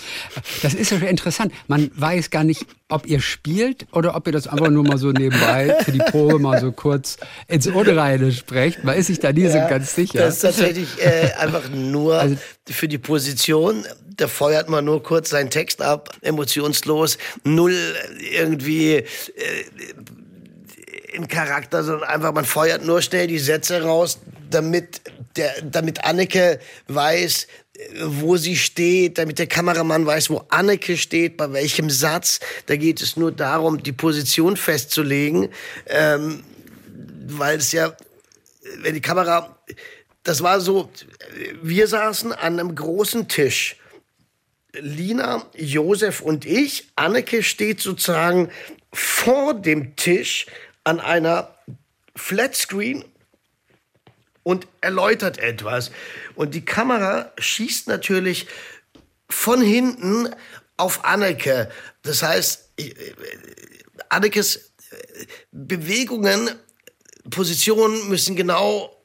Das 0.63 0.73
ist 0.73 0.91
ja 0.91 0.99
schon 0.99 1.07
interessant. 1.07 1.53
Man 1.67 1.91
weiß 1.95 2.29
gar 2.29 2.43
nicht, 2.43 2.65
ob 2.89 3.05
ihr 3.07 3.21
spielt 3.21 3.85
oder 3.93 4.15
ob 4.15 4.27
ihr 4.27 4.33
das 4.33 4.47
einfach 4.47 4.69
nur 4.69 4.83
mal 4.83 4.97
so 4.97 5.11
nebenbei 5.11 5.77
für 5.85 5.91
die 5.91 5.99
Probe 5.99 6.39
mal 6.39 6.59
so 6.59 6.71
kurz 6.71 7.17
ins 7.47 7.67
Unreine 7.67 8.31
sprecht. 8.31 8.83
Man 8.83 8.97
ist 8.97 9.07
sich 9.07 9.19
da 9.19 9.31
nie 9.31 9.47
so 9.47 9.59
ganz 9.69 9.95
sicher. 9.95 10.19
Das 10.19 10.35
ist 10.35 10.41
tatsächlich 10.41 10.87
äh, 10.99 11.31
einfach 11.39 11.69
nur 11.69 12.15
Also- 12.15 12.37
für 12.69 12.87
die 12.87 12.97
Position. 12.97 13.85
Da 14.17 14.27
feuert 14.27 14.67
man 14.67 14.83
nur 14.85 15.01
kurz 15.03 15.29
seinen 15.29 15.49
Text 15.51 15.81
ab, 15.81 16.09
emotionslos, 16.21 17.17
null 17.43 17.75
irgendwie 18.33 18.95
äh, 18.95 19.05
im 21.11 21.27
Charakter, 21.27 21.83
sondern 21.83 22.09
einfach 22.09 22.33
man 22.33 22.45
feuert 22.45 22.85
nur 22.85 23.01
schnell 23.01 23.27
die 23.27 23.39
Sätze 23.39 23.83
raus, 23.83 24.19
damit 24.49 25.01
der, 25.35 25.61
damit 25.63 26.03
Anneke 26.03 26.59
weiß, 26.87 27.47
äh, 27.73 27.79
wo 28.03 28.37
sie 28.37 28.55
steht, 28.55 29.17
damit 29.17 29.39
der 29.39 29.47
Kameramann 29.47 30.05
weiß, 30.05 30.29
wo 30.29 30.43
Anneke 30.49 30.97
steht, 30.97 31.37
bei 31.37 31.51
welchem 31.53 31.89
Satz. 31.89 32.39
Da 32.65 32.75
geht 32.75 33.01
es 33.01 33.17
nur 33.17 33.31
darum, 33.31 33.81
die 33.81 33.91
Position 33.91 34.57
festzulegen, 34.57 35.49
ähm, 35.87 36.43
weil 37.27 37.57
es 37.57 37.71
ja 37.71 37.95
wenn 38.77 38.93
die 38.93 39.01
Kamera, 39.01 39.57
das 40.23 40.43
war 40.43 40.61
so, 40.61 40.91
wir 41.61 41.87
saßen 41.87 42.31
an 42.31 42.59
einem 42.59 42.75
großen 42.75 43.27
Tisch. 43.27 43.77
Lina, 44.73 45.45
Josef 45.55 46.21
und 46.21 46.45
ich. 46.45 46.89
Anneke 46.95 47.43
steht 47.43 47.81
sozusagen 47.81 48.49
vor 48.93 49.53
dem 49.53 49.95
Tisch 49.95 50.45
an 50.83 50.99
einer 50.99 51.55
Flatscreen 52.15 53.05
und 54.43 54.67
erläutert 54.81 55.37
etwas. 55.37 55.91
Und 56.35 56.55
die 56.55 56.65
Kamera 56.65 57.31
schießt 57.37 57.87
natürlich 57.87 58.47
von 59.29 59.61
hinten 59.61 60.29
auf 60.77 61.05
Anneke. 61.05 61.69
Das 62.01 62.23
heißt, 62.23 62.71
äh, 62.77 62.93
Annekes 64.09 64.73
äh, 64.91 65.25
Bewegungen, 65.51 66.49
Positionen 67.29 68.09
müssen 68.09 68.35
genau, 68.35 68.97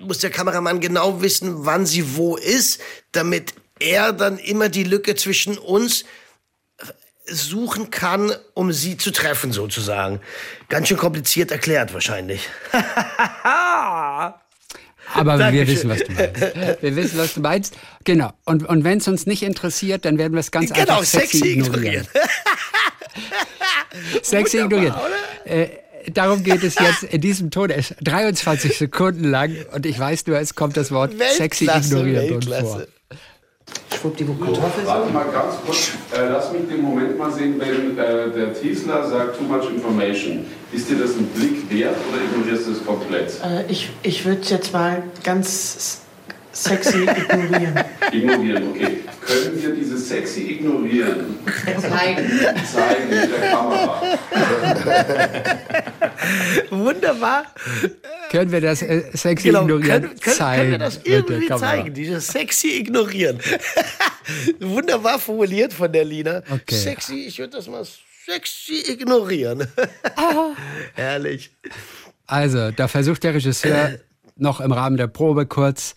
muss 0.00 0.18
der 0.18 0.30
Kameramann 0.30 0.80
genau 0.80 1.20
wissen, 1.20 1.66
wann 1.66 1.86
sie 1.86 2.16
wo 2.16 2.36
ist, 2.36 2.80
damit 3.12 3.54
er 3.78 4.12
dann 4.12 4.38
immer 4.38 4.68
die 4.68 4.84
Lücke 4.84 5.14
zwischen 5.14 5.58
uns 5.58 6.04
suchen 7.32 7.90
kann, 7.90 8.32
um 8.54 8.72
sie 8.72 8.96
zu 8.96 9.10
treffen, 9.10 9.52
sozusagen. 9.52 10.20
Ganz 10.68 10.88
schön 10.88 10.96
kompliziert 10.96 11.50
erklärt, 11.50 11.92
wahrscheinlich. 11.94 12.48
Aber 15.14 15.38
wir 15.38 15.38
Dankeschön. 15.38 15.66
wissen, 15.68 15.90
was 15.90 15.98
du 16.04 16.12
meinst. 16.12 16.82
Wir 16.82 16.96
wissen, 16.96 17.18
was 17.18 17.34
du 17.34 17.40
meinst. 17.40 17.74
Genau. 18.04 18.32
Und, 18.44 18.66
und 18.68 18.84
wenn 18.84 18.98
es 18.98 19.08
uns 19.08 19.26
nicht 19.26 19.42
interessiert, 19.42 20.04
dann 20.04 20.16
werden 20.18 20.32
wir 20.32 20.40
es 20.40 20.50
ganz 20.50 20.72
Genau, 20.72 20.80
einfach 20.98 21.04
sexy, 21.04 21.38
sexy 21.38 21.52
ignorieren. 21.52 22.06
ignorieren. 22.06 22.06
Sexy 24.22 24.58
ignorieren. 24.60 24.94
Äh, 25.44 25.68
darum 26.12 26.42
geht 26.42 26.62
es 26.64 26.76
jetzt 26.78 27.02
in 27.02 27.20
diesem 27.20 27.50
Ton. 27.50 27.68
Er 27.70 27.76
ist 27.76 27.94
23 28.00 28.78
Sekunden 28.78 29.24
lang 29.24 29.54
und 29.74 29.84
ich 29.84 29.98
weiß 29.98 30.26
nur, 30.28 30.38
es 30.38 30.54
kommt 30.54 30.76
das 30.78 30.90
Wort 30.92 31.12
sexy 31.36 31.66
Weltklasse, 31.66 31.88
ignorieren 31.88 32.22
drin 32.28 32.30
Weltklasse. 32.50 32.62
vor. 32.64 32.86
Schwuppdiwupp 34.02 34.44
Kartoffeln. 34.44 34.86
warte 34.86 35.12
mal 35.12 35.26
ganz 35.32 35.54
kurz. 35.64 35.92
Äh, 36.12 36.28
lass 36.28 36.52
mich 36.52 36.68
den 36.68 36.82
Moment 36.82 37.16
mal 37.16 37.30
sehen, 37.30 37.54
wenn 37.58 37.96
äh, 37.96 38.30
der 38.30 38.52
Teasler 38.52 39.08
sagt 39.08 39.38
too 39.38 39.44
much 39.44 39.70
information. 39.70 40.44
Ist 40.72 40.90
dir 40.90 40.96
das 40.96 41.12
ein 41.12 41.26
Blick 41.26 41.70
wert 41.70 41.96
oder 42.10 42.22
ignorierst 42.22 42.66
du 42.66 42.72
es 42.72 42.84
komplett? 42.84 43.32
Äh, 43.44 43.70
ich 43.70 43.90
ich 44.02 44.24
würde 44.24 44.42
jetzt 44.48 44.72
mal 44.72 45.04
ganz 45.22 46.00
sexy 46.52 47.02
ignorieren. 47.02 47.84
Ignorieren, 48.12 48.68
okay. 48.70 48.98
Können 49.26 49.62
wir 49.62 49.74
diese 49.74 49.96
sexy 49.98 50.40
ignorieren? 50.52 51.36
Zeigen. 51.80 52.30
Zeigen 52.72 53.08
mit 53.10 53.30
der 53.32 53.50
Kamera. 53.50 54.02
Wunderbar. 56.70 57.46
Können 58.30 58.50
wir 58.52 58.60
das 58.60 58.82
äh, 58.82 59.02
sexy 59.14 59.48
Genau, 59.48 59.62
ignorieren 59.62 60.02
können, 60.02 60.20
können, 60.20 60.36
zeigen? 60.36 60.60
können 60.60 60.70
wir 60.72 60.78
das 60.78 60.96
mit 60.98 61.06
der 61.06 61.12
irgendwie 61.14 61.46
Kamera? 61.46 61.70
zeigen, 61.70 61.94
dieses 61.94 62.26
sexy 62.28 62.68
ignorieren. 62.78 63.38
Wunderbar 64.60 65.18
formuliert 65.18 65.72
von 65.72 65.92
der 65.92 66.04
Lina. 66.04 66.42
Okay. 66.50 66.74
Sexy, 66.74 67.24
ich 67.26 67.38
würde 67.38 67.56
das 67.56 67.68
mal 67.68 67.84
sexy 68.26 68.82
ignorieren. 68.92 69.66
Herrlich. 70.94 71.50
Also, 72.26 72.70
da 72.70 72.88
versucht 72.88 73.22
der 73.24 73.34
Regisseur 73.34 73.98
noch 74.36 74.60
im 74.60 74.72
Rahmen 74.72 74.96
der 74.96 75.08
Probe 75.08 75.46
kurz 75.46 75.94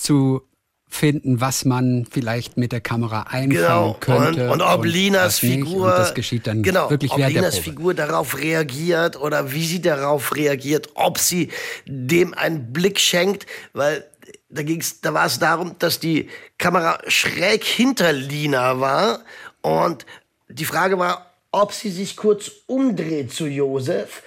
zu 0.00 0.42
finden, 0.88 1.40
was 1.40 1.64
man 1.64 2.06
vielleicht 2.10 2.56
mit 2.56 2.72
der 2.72 2.80
Kamera 2.80 3.22
einfangen 3.22 3.50
Genau, 3.50 3.96
könnte. 4.00 4.46
und, 4.46 4.60
und 4.60 4.62
ob 4.62 4.84
Linas 4.84 5.36
was 5.36 5.42
nicht. 5.44 5.52
Figur, 5.64 5.86
Und 5.86 5.90
das 5.92 6.14
geschieht 6.14 6.46
dann 6.48 6.62
genau, 6.64 6.90
wirklich 6.90 7.12
ob 7.12 7.18
während 7.18 7.34
der 7.36 7.42
Linas 7.42 7.54
Probe. 7.56 7.70
Figur 7.70 7.94
darauf 7.94 8.36
reagiert 8.38 9.16
oder 9.20 9.52
wie 9.52 9.64
sie 9.64 9.80
darauf 9.80 10.34
reagiert, 10.34 10.88
ob 10.94 11.18
sie 11.18 11.50
dem 11.86 12.34
einen 12.34 12.72
Blick 12.72 12.98
schenkt, 12.98 13.46
weil 13.72 14.04
da 14.48 14.64
ging's, 14.64 15.00
da 15.00 15.14
war 15.14 15.26
es 15.26 15.38
darum, 15.38 15.76
dass 15.78 16.00
die 16.00 16.28
Kamera 16.58 16.98
schräg 17.06 17.62
hinter 17.62 18.12
Lina 18.12 18.80
war 18.80 19.20
und 19.62 20.06
die 20.48 20.64
Frage 20.64 20.98
war, 20.98 21.30
ob 21.52 21.72
sie 21.72 21.90
sich 21.90 22.16
kurz 22.16 22.50
umdreht 22.66 23.32
zu 23.32 23.46
Josef, 23.46 24.22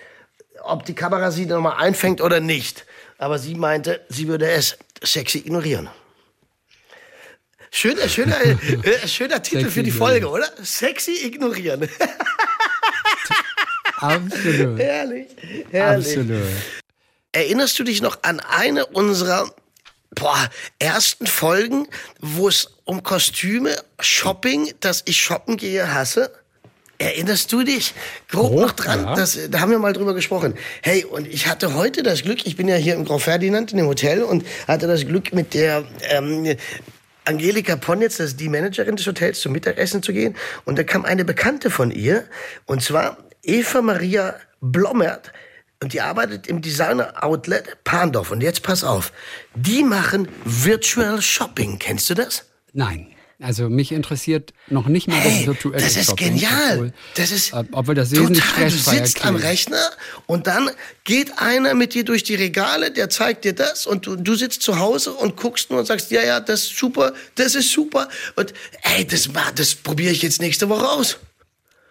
ob 0.64 0.86
die 0.86 0.96
Kamera 0.96 1.30
sie 1.32 1.46
nochmal 1.46 1.76
einfängt 1.78 2.22
oder 2.22 2.40
nicht. 2.40 2.86
Aber 3.18 3.38
sie 3.38 3.56
meinte, 3.56 4.02
sie 4.10 4.28
würde 4.30 4.50
es 4.50 4.78
sexy 5.04 5.40
ignorieren. 5.40 5.90
Schöner, 7.72 8.08
schöner, 8.08 8.40
äh, 8.42 9.08
schöner 9.08 9.42
Titel 9.42 9.62
Sexy 9.62 9.74
für 9.74 9.84
die. 9.84 9.92
Folge, 9.92 10.30
oder? 10.30 10.48
Sexy 10.64 11.26
ignorieren. 11.26 11.90
Absolut. 13.98 14.80
herrlich, 14.80 15.28
herrlich. 15.72 16.18
Absolut. 16.18 16.42
Erinnerst 17.32 17.80
du 17.80 17.84
dich 17.84 18.02
noch 18.02 18.20
an 18.22 18.40
eine 18.42 18.86
unserer 18.86 19.52
boah, 20.12 20.50
ersten 20.80 21.26
Folgen, 21.26 21.88
wo 22.20 22.48
es 22.48 22.70
um 22.84 23.02
Kostüme, 23.02 23.76
Shopping, 24.00 24.74
dass 24.80 25.02
ich 25.06 25.20
shoppen 25.20 25.58
gehe, 25.58 25.94
hasse? 25.94 26.32
Erinnerst 27.04 27.52
du 27.52 27.64
dich 27.64 27.94
grob 28.30 28.52
Grob, 28.52 28.62
noch 28.62 28.72
dran? 28.72 29.04
ja. 29.04 29.16
Das, 29.16 29.38
da 29.50 29.60
haben 29.60 29.72
wir 29.72 29.80
mal 29.80 29.92
drüber 29.94 30.14
gesprochen. 30.14 30.54
Hey, 30.82 31.04
und 31.04 31.28
ich 31.28 31.48
hatte 31.48 31.74
heute 31.76 32.02
das 32.02 32.24
Glück, 32.24 32.46
ich 32.46 32.56
bin 32.56 32.68
ja 32.68 32.76
hier 32.76 32.96
im 32.96 33.04
Grand 33.04 33.22
Ferdinand 33.22 33.72
in 33.72 33.78
dem 33.78 33.88
Hotel 33.88 34.24
und 34.24 34.46
hatte 34.68 34.88
das 34.88 35.06
Glück 35.06 35.34
mit 35.34 35.54
der 35.54 35.84
ähm, 36.10 36.56
Angelika 37.26 37.76
Ponnitz, 37.76 38.18
das 38.18 38.28
ist 38.28 38.40
die 38.40 38.50
Managerin 38.50 38.96
des 38.96 39.06
Hotels, 39.06 39.42
zum 39.42 39.52
Mittagessen 39.52 40.02
zu 40.02 40.14
gehen. 40.14 40.36
Und 40.66 40.78
da 40.78 40.84
kam 40.84 41.06
eine 41.06 41.26
Bekannte 41.26 41.70
von 41.70 41.92
ihr, 41.92 42.26
und 42.66 42.82
zwar 42.82 43.18
Eva 43.44 43.82
Maria 43.82 44.36
Blommert. 44.62 45.32
Und 45.82 45.92
die 45.92 46.00
arbeitet 46.00 46.48
im 46.48 46.62
Designer-Outlet 46.62 47.84
Pandorf. 47.84 48.32
Und 48.32 48.42
jetzt 48.42 48.64
pass 48.64 48.86
auf, 48.86 49.12
die 49.54 49.84
machen 49.84 50.30
Virtual 50.46 51.22
Shopping. 51.22 51.78
Kennst 51.78 52.10
du 52.10 52.14
das? 52.14 52.46
Nein. 52.72 53.13
Also 53.44 53.70
mich 53.70 53.92
interessiert 53.92 54.54
noch 54.70 54.88
nicht 54.88 55.08
mal 55.10 55.16
Hey, 55.18 55.40
das 55.40 55.48
virtuelle 55.48 55.84
das 55.84 55.98
ist 55.98 56.06
Shopping, 56.06 56.30
genial. 56.36 56.72
obwohl- 56.74 56.94
Das 57.16 57.32
ist 57.32 57.52
obwohl 57.54 57.94
das 57.96 58.10
total. 58.12 58.70
Du 58.70 58.78
sitzt 58.78 59.26
am. 59.26 59.36
Rechner 59.36 59.90
und 60.28 60.48
dann 60.48 60.70
geht 61.04 61.38
einer 61.40 61.74
mit 61.74 61.94
dir 61.94 62.06
durch 62.06 62.24
die 62.24 62.36
Regale, 62.36 62.92
der 62.92 63.10
zeigt 63.10 63.44
dir 63.44 63.54
das 63.54 63.86
und 63.86 64.06
du, 64.08 64.16
du 64.16 64.36
sitzt 64.36 64.62
zu 64.62 64.80
Hause 64.80 65.12
und 65.14 65.36
guckst 65.36 65.70
nur 65.70 65.80
und 65.80 65.86
sagst, 65.86 66.10
ja, 66.12 66.24
ja, 66.24 66.40
das 66.40 66.64
ist 66.64 66.78
super, 66.78 67.14
das 67.36 67.56
ist 67.56 67.72
super 67.72 68.08
und 68.38 68.54
ey, 68.84 69.06
das, 69.06 69.30
das 69.56 69.76
probiere 69.76 70.14
ich 70.14 70.22
jetzt 70.22 70.40
nächste 70.42 70.70
Woche 70.70 70.88
aus. 70.88 71.18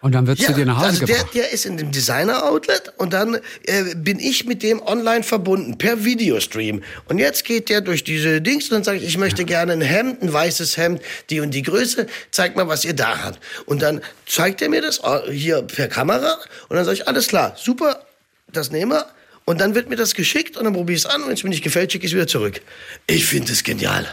Und 0.03 0.11
dann 0.11 0.27
wird 0.27 0.37
Ja, 0.39 0.47
zu 0.47 0.53
dir 0.53 0.65
nach 0.65 0.79
Hause 0.79 0.87
also 0.87 1.05
der, 1.05 1.15
gebracht. 1.15 1.33
der 1.33 1.51
ist 1.53 1.65
in 1.65 1.77
dem 1.77 1.93
Designer-Outlet 1.93 2.91
und 2.97 3.13
dann 3.13 3.35
äh, 3.63 3.95
bin 3.95 4.19
ich 4.19 4.45
mit 4.45 4.61
dem 4.61 4.81
online 4.81 5.23
verbunden 5.23 5.77
per 5.77 6.03
Videostream. 6.03 6.83
Und 7.05 7.19
jetzt 7.19 7.45
geht 7.45 7.69
der 7.69 7.79
durch 7.79 8.03
diese 8.03 8.41
Dings 8.41 8.65
und 8.65 8.71
dann 8.71 8.83
sage 8.83 8.97
ich, 8.97 9.05
ich 9.05 9.17
möchte 9.17 9.45
gerne 9.45 9.71
ein 9.71 9.79
Hemd, 9.79 10.21
ein 10.21 10.33
weißes 10.33 10.75
Hemd, 10.75 11.01
die 11.29 11.39
und 11.39 11.51
die 11.51 11.61
Größe, 11.61 12.07
zeig 12.31 12.57
mal, 12.57 12.67
was 12.67 12.83
ihr 12.83 12.93
da 12.93 13.23
habt. 13.23 13.39
Und 13.65 13.81
dann 13.81 14.01
zeigt 14.25 14.61
er 14.61 14.67
mir 14.67 14.81
das 14.81 14.99
äh, 15.05 15.31
hier 15.31 15.61
per 15.61 15.87
Kamera 15.87 16.37
und 16.67 16.75
dann 16.75 16.83
sage 16.83 16.97
ich, 16.97 17.07
alles 17.07 17.27
klar, 17.29 17.55
super, 17.57 18.05
das 18.51 18.71
nehmen 18.71 18.91
wir. 18.91 19.05
Und 19.45 19.61
dann 19.61 19.73
wird 19.73 19.87
mir 19.89 19.95
das 19.95 20.15
geschickt 20.15 20.57
und 20.57 20.65
dann 20.65 20.73
probiere 20.73 20.97
ich 20.97 21.05
es 21.05 21.09
an 21.09 21.21
und 21.21 21.29
wenn 21.29 21.35
es 21.35 21.45
mir 21.45 21.49
nicht 21.49 21.63
gefällt, 21.63 21.93
schicke 21.93 22.05
ich 22.05 22.11
es 22.11 22.15
wieder 22.15 22.27
zurück. 22.27 22.59
Ich 23.07 23.25
finde 23.25 23.53
es 23.53 23.63
genial. 23.63 24.05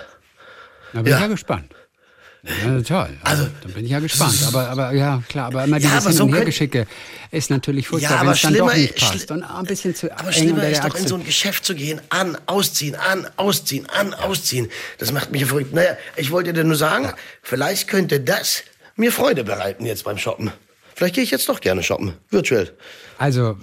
Da 0.92 1.02
bin 1.02 1.10
ja. 1.10 1.16
ich 1.16 1.22
ja 1.22 1.28
gespannt. 1.28 1.74
Ja, 2.42 2.80
toll. 2.82 3.10
Also, 3.22 3.46
dann 3.62 3.72
bin 3.72 3.84
ich 3.84 3.90
ja 3.90 4.00
gespannt. 4.00 4.34
Aber, 4.48 4.68
aber 4.70 4.92
ja, 4.92 5.22
klar, 5.28 5.46
aber 5.48 5.64
immer 5.64 5.78
dieses 5.78 5.92
aber 6.06 6.10
Hin- 6.10 6.22
und 6.22 6.34
Hergeschicke 6.34 6.86
ist 7.30 7.50
natürlich 7.50 7.86
furchtbar, 7.88 8.10
Ja, 8.12 8.20
wenn 8.20 8.28
aber 8.28 8.34
es 8.34 8.40
dann 8.42 8.54
doch 8.54 8.74
nicht 8.74 8.96
passt. 8.96 9.30
Und 9.30 9.42
ein 9.42 9.64
bisschen 9.66 9.94
zu 9.94 10.10
Aber 10.18 10.32
schlimmer 10.32 10.66
ist 10.68 10.82
doch 10.82 10.94
in 10.94 11.06
so 11.06 11.16
ein 11.16 11.24
Geschäft 11.24 11.64
zu 11.66 11.74
gehen, 11.74 12.00
an, 12.08 12.38
ausziehen, 12.46 12.94
an, 12.96 13.28
ausziehen, 13.36 13.86
an, 13.90 14.14
ausziehen. 14.14 14.68
Das 14.98 15.12
macht 15.12 15.30
mich 15.32 15.42
ja 15.42 15.46
verrückt. 15.48 15.74
Naja, 15.74 15.96
ich 16.16 16.30
wollte 16.30 16.52
dir 16.54 16.64
nur 16.64 16.76
sagen, 16.76 17.12
vielleicht 17.42 17.88
könnte 17.88 18.20
das 18.20 18.62
mir 18.96 19.12
Freude 19.12 19.44
bereiten 19.44 19.84
jetzt 19.84 20.04
beim 20.04 20.16
Shoppen. 20.16 20.50
Vielleicht 20.94 21.14
gehe 21.14 21.24
ich 21.24 21.30
jetzt 21.30 21.48
doch 21.48 21.60
gerne 21.60 21.82
shoppen, 21.82 22.14
virtuell. 22.30 22.72
Also, 23.18 23.56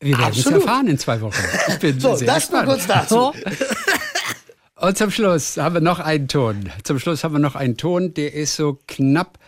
wir 0.00 0.18
werden 0.18 0.34
es 0.38 0.44
erfahren 0.46 0.86
in 0.88 0.98
zwei 0.98 1.20
Wochen. 1.20 1.34
Ich 1.68 1.78
bin 1.78 1.98
So, 2.00 2.14
sehr 2.16 2.26
das 2.26 2.36
gespannt. 2.48 2.66
kurz 2.68 2.86
dazu. 2.86 3.32
Und 4.82 4.98
zum 4.98 5.12
Schluss 5.12 5.58
haben 5.58 5.74
wir 5.74 5.80
noch 5.80 6.00
einen 6.00 6.26
Ton. 6.26 6.68
Zum 6.82 6.98
Schluss 6.98 7.22
haben 7.22 7.34
wir 7.34 7.38
noch 7.38 7.54
einen 7.54 7.76
Ton, 7.76 8.14
der 8.14 8.34
ist 8.34 8.56
so 8.56 8.78
knapp 8.88 9.38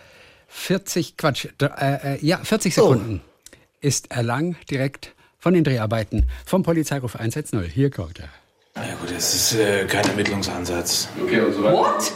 40, 0.46 1.16
Quatsch, 1.16 1.48
äh, 1.60 2.14
äh, 2.14 2.18
ja, 2.24 2.38
40 2.38 2.78
Oh. 2.78 2.82
Sekunden 2.92 3.20
ist 3.80 4.12
er 4.12 4.22
lang, 4.22 4.54
direkt 4.70 5.12
von 5.40 5.52
den 5.54 5.64
Dreharbeiten 5.64 6.30
vom 6.46 6.62
Polizeiruf 6.62 7.16
110. 7.16 7.62
Hier 7.64 7.90
kommt 7.90 8.20
er. 8.20 8.28
Ja 8.80 8.94
gut, 8.94 9.10
das 9.14 9.34
ist 9.34 9.54
äh, 9.58 9.84
kein 9.86 10.04
Ermittlungsansatz. 10.06 11.08
Okay, 11.20 11.40
und 11.40 11.52
so 11.52 11.64
weiter. 11.64 11.74
What? 11.76 12.12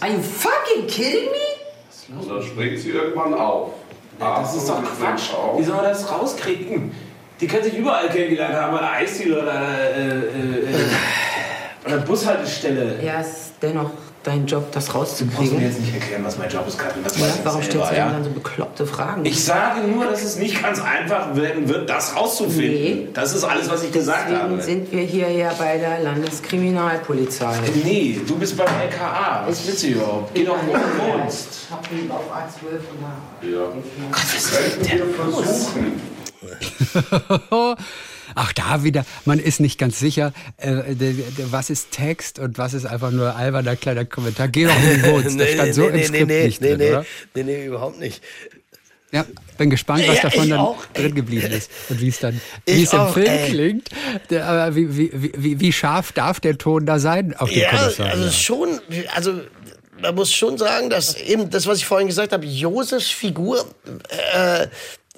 Are 0.00 0.12
you 0.12 0.22
fucking 0.22 0.86
kidding 0.86 1.30
me? 1.30 2.20
Und 2.20 2.30
dann 2.30 2.42
springt 2.42 2.78
sie 2.78 2.90
irgendwann 2.90 3.34
auf. 3.34 3.72
Das 4.20 4.54
ist 4.54 4.68
doch 4.68 4.80
Quatsch. 4.84 5.32
auf. 5.34 5.58
Wie 5.58 5.64
soll 5.64 5.74
man 5.76 5.84
das 5.86 6.08
rauskriegen? 6.08 6.92
Die 7.40 7.48
können 7.48 7.64
sich 7.64 7.76
überall 7.76 8.08
kennengelernt 8.08 8.54
haben, 8.54 8.74
an 8.76 8.82
der 8.82 8.92
Eisdiele 8.92 9.42
oder, 9.42 9.96
äh, 9.96 10.18
äh, 10.18 10.72
oder 11.94 12.04
Bushaltestelle. 12.04 12.96
Ja, 13.04 13.20
es 13.20 13.26
ist 13.28 13.52
dennoch 13.62 13.90
dein 14.22 14.46
Job, 14.46 14.72
das 14.72 14.86
Du 14.86 14.92
musst 14.98 15.14
mir 15.20 15.24
rauszukriegen. 15.28 15.60
jetzt 15.60 15.80
nicht 15.80 15.92
erklären, 15.94 16.24
was 16.24 16.38
mein 16.38 16.48
Job 16.48 16.66
ist, 16.66 16.78
Katrin. 16.78 17.02
Das 17.04 17.18
Ja, 17.18 17.26
ich 17.26 17.32
warum 17.44 17.60
selber, 17.62 17.84
stellst 17.84 17.90
du 17.92 17.96
ja? 17.96 18.04
denn 18.06 18.12
dann 18.14 18.24
so 18.24 18.30
bekloppte 18.30 18.86
Fragen? 18.86 19.24
Ich 19.26 19.44
sage 19.44 19.80
nur, 19.86 20.06
dass 20.06 20.22
es 20.22 20.36
nicht 20.36 20.62
ganz 20.62 20.80
einfach 20.80 21.36
werden 21.36 21.68
wird, 21.68 21.90
das 21.90 22.16
rauszufinden. 22.16 22.70
Nee. 22.72 23.08
Das 23.12 23.34
ist 23.34 23.44
alles, 23.44 23.68
was 23.70 23.82
ich 23.82 23.92
gesagt 23.92 24.28
Deswegen 24.30 24.42
habe. 24.42 24.62
sind 24.62 24.90
wir 24.92 25.02
hier 25.02 25.30
ja 25.30 25.52
bei 25.58 25.76
der 25.76 26.00
Landeskriminalpolizei. 26.00 27.52
Nee, 27.84 28.20
du 28.26 28.36
bist 28.36 28.56
beim 28.56 28.66
LKA. 28.66 29.44
Was 29.46 29.66
willst 29.66 29.82
du 29.82 29.86
überhaupt? 29.88 30.32
Geh 30.34 30.44
doch, 30.44 30.56
wo 30.66 30.72
du 30.72 30.78
wohnst. 31.22 31.48
Ich 31.66 31.70
hab 31.70 31.92
ihn 31.92 32.10
auf 32.10 32.22
A12 32.32 32.76
und 32.92 33.02
da. 33.02 33.46
Ja. 33.46 33.66
Was 34.10 34.88
Wir 34.90 35.04
versuchen. 35.14 36.00
Auch 38.34 38.52
da 38.52 38.84
wieder, 38.84 39.04
man 39.24 39.38
ist 39.38 39.60
nicht 39.60 39.78
ganz 39.78 39.98
sicher, 39.98 40.32
äh, 40.56 40.94
de- 40.94 41.12
de- 41.14 41.24
was 41.50 41.70
ist 41.70 41.90
Text 41.90 42.38
und 42.38 42.58
was 42.58 42.74
ist 42.74 42.86
einfach 42.86 43.10
nur 43.10 43.36
alberner 43.36 43.76
kleiner 43.76 44.04
Kommentar. 44.04 44.48
Geh 44.48 44.64
doch, 44.66 44.74
wo 44.74 44.94
du 44.94 45.12
wohnst. 45.12 45.38
Das 45.40 45.50
stand 45.50 45.74
so 45.74 45.88
im 45.88 46.02
Skript 46.04 46.28
nicht 46.28 46.60
nee, 46.60 46.68
drin, 46.68 46.78
nee, 46.78 46.88
oder? 46.90 47.06
nee, 47.34 47.42
nee, 47.42 47.64
überhaupt 47.66 47.98
nicht. 48.00 48.22
Ja, 49.12 49.24
bin 49.58 49.70
gespannt, 49.70 50.02
was 50.08 50.16
Ja, 50.16 50.22
davon 50.24 50.50
dann 50.50 50.58
auch, 50.58 50.84
drin 50.86 51.14
geblieben 51.14 51.52
ist 51.52 51.70
und 51.88 52.00
wie 52.00 52.08
es 52.08 52.18
dann, 52.18 52.40
wie 52.66 52.82
es 52.82 52.92
im 52.92 53.06
Film 53.08 53.26
ey. 53.28 53.48
klingt. 53.48 53.88
Aber 54.32 54.74
wie, 54.74 54.96
wie, 54.96 55.10
wie, 55.36 55.60
wie 55.60 55.72
scharf 55.72 56.10
darf 56.10 56.40
der 56.40 56.58
Ton 56.58 56.84
da 56.84 56.98
sein 56.98 57.32
auf 57.36 57.48
dem 57.48 57.60
Ja, 57.60 57.70
Kommissar? 57.70 58.08
also 58.08 58.28
schon, 58.32 58.80
also 59.14 59.40
man 60.00 60.16
muss 60.16 60.32
schon 60.34 60.58
sagen, 60.58 60.90
dass 60.90 61.14
eben 61.14 61.48
das, 61.48 61.68
was 61.68 61.78
ich 61.78 61.86
vorhin 61.86 62.08
gesagt 62.08 62.32
habe, 62.32 62.44
Josefs 62.44 63.08
Figur, 63.08 63.64
äh, 64.34 64.66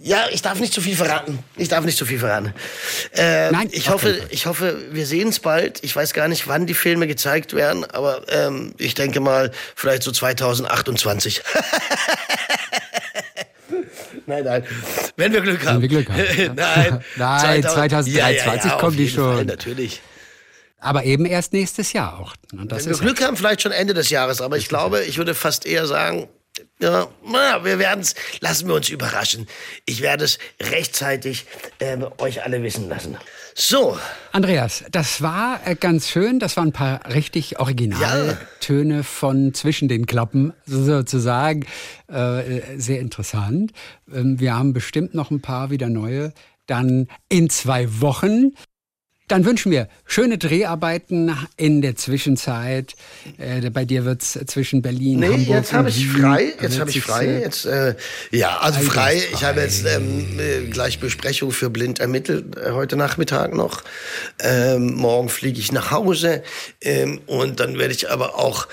ja, 0.00 0.26
ich 0.30 0.42
darf 0.42 0.60
nicht 0.60 0.74
zu 0.74 0.82
viel 0.82 0.94
verraten. 0.94 1.38
Ich 1.56 1.68
darf 1.68 1.84
nicht 1.84 1.96
zu 1.96 2.04
viel 2.04 2.18
verraten. 2.18 2.52
Äh, 3.14 3.50
Nein, 3.50 3.68
ich 3.72 3.88
hoffe, 3.88 4.20
ich 4.28 4.44
hoffe, 4.44 4.76
wir 4.90 5.06
sehen 5.06 5.28
es 5.28 5.40
bald. 5.40 5.82
Ich 5.82 5.96
weiß 5.96 6.12
gar 6.12 6.28
nicht, 6.28 6.46
wann 6.48 6.66
die 6.66 6.74
Filme 6.74 7.06
gezeigt 7.06 7.54
werden, 7.54 7.84
aber 7.84 8.22
ähm, 8.28 8.74
ich 8.76 8.94
denke 8.94 9.20
mal, 9.20 9.50
vielleicht 9.74 10.02
so 10.02 10.12
2028. 10.12 11.42
nein, 14.26 14.44
nein. 14.44 14.64
Wenn 15.16 15.32
wir 15.32 15.40
Glück 15.40 15.64
haben. 15.66 15.80
wir 15.80 15.88
Glück 15.88 16.10
haben, 16.10 16.24
ja. 16.36 16.52
nein. 16.54 17.04
Nein, 17.16 17.62
2000 17.62 18.16
2023 18.16 18.72
auf 18.72 18.80
kommen 18.80 18.96
die 18.98 19.04
jeden 19.04 19.16
Fall, 19.16 19.36
schon. 19.38 19.46
natürlich. 19.46 20.02
Aber 20.78 21.04
eben 21.04 21.24
erst 21.24 21.54
nächstes 21.54 21.94
Jahr 21.94 22.20
auch. 22.20 22.34
Und 22.52 22.70
das 22.70 22.84
Wenn 22.84 22.92
wir 22.92 22.98
Glück 23.00 23.22
haben, 23.22 23.36
vielleicht 23.36 23.62
schon 23.62 23.72
Ende 23.72 23.94
des 23.94 24.10
Jahres. 24.10 24.42
Aber 24.42 24.58
ich 24.58 24.68
glaube, 24.68 25.02
ich 25.04 25.16
würde 25.16 25.34
fast 25.34 25.64
eher 25.64 25.86
sagen, 25.86 26.28
ja, 26.78 27.08
wir 27.64 27.78
werden 27.78 28.00
es, 28.00 28.14
lassen 28.40 28.68
wir 28.68 28.74
uns 28.74 28.88
überraschen. 28.88 29.46
Ich 29.86 30.02
werde 30.02 30.24
es 30.24 30.38
rechtzeitig 30.60 31.46
ähm, 31.80 32.06
euch 32.18 32.42
alle 32.42 32.62
wissen 32.62 32.88
lassen. 32.88 33.16
So, 33.54 33.96
Andreas, 34.32 34.84
das 34.90 35.22
war 35.22 35.66
äh, 35.66 35.76
ganz 35.76 36.10
schön. 36.10 36.38
Das 36.38 36.58
waren 36.58 36.68
ein 36.68 36.72
paar 36.72 37.00
richtig 37.10 37.58
Originaltöne 37.58 39.02
von 39.02 39.54
zwischen 39.54 39.88
den 39.88 40.04
Klappen 40.04 40.52
sozusagen. 40.66 41.64
Äh, 42.08 42.60
sehr 42.76 43.00
interessant. 43.00 43.72
Ähm, 44.12 44.38
wir 44.38 44.54
haben 44.54 44.74
bestimmt 44.74 45.14
noch 45.14 45.30
ein 45.30 45.40
paar 45.40 45.70
wieder 45.70 45.88
neue. 45.88 46.34
Dann 46.66 47.08
in 47.30 47.48
zwei 47.48 48.00
Wochen 48.02 48.52
Dann 49.28 49.44
wünschen 49.44 49.72
wir 49.72 49.88
schöne 50.04 50.38
Dreharbeiten 50.38 51.36
in 51.56 51.82
der 51.82 51.96
Zwischenzeit. 51.96 52.94
Äh, 53.38 53.70
bei 53.70 53.84
dir 53.84 54.04
wird's 54.04 54.38
zwischen 54.46 54.82
Berlin, 54.82 55.18
Nee, 55.20 55.26
Hamburg 55.26 55.48
jetzt 55.48 55.72
habe 55.72 55.88
und 55.88 55.96
ich 55.96 56.08
frei. 56.08 56.44
wird 56.46 56.62
Jetzt 56.62 56.78
habe 56.80 56.90
ich 56.90 57.00
frei. 57.02 57.40
Jetzt, 57.40 57.66
äh, 57.66 57.96
ja, 58.30 58.58
also 58.58 58.80
frei. 58.80 59.20
Ich 59.32 59.42
habe 59.42 59.60
jetzt 59.62 59.84
ähm, 59.84 60.38
äh, 60.38 60.66
gleich 60.68 61.00
Besprechung 61.00 61.50
für 61.50 61.70
blind 61.70 61.98
ermittelt 61.98 62.56
äh, 62.56 62.70
heute 62.70 62.94
Nachmittag 62.96 63.52
noch. 63.52 63.82
Ähm, 64.38 64.94
morgen 64.94 65.28
fliege 65.28 65.58
ich 65.58 65.72
nach 65.72 65.90
Hause 65.90 66.44
ähm, 66.80 67.20
und 67.26 67.58
dann 67.58 67.78
werde 67.78 67.94
ich 67.94 68.08
aber 68.10 68.36
auch 68.36 68.68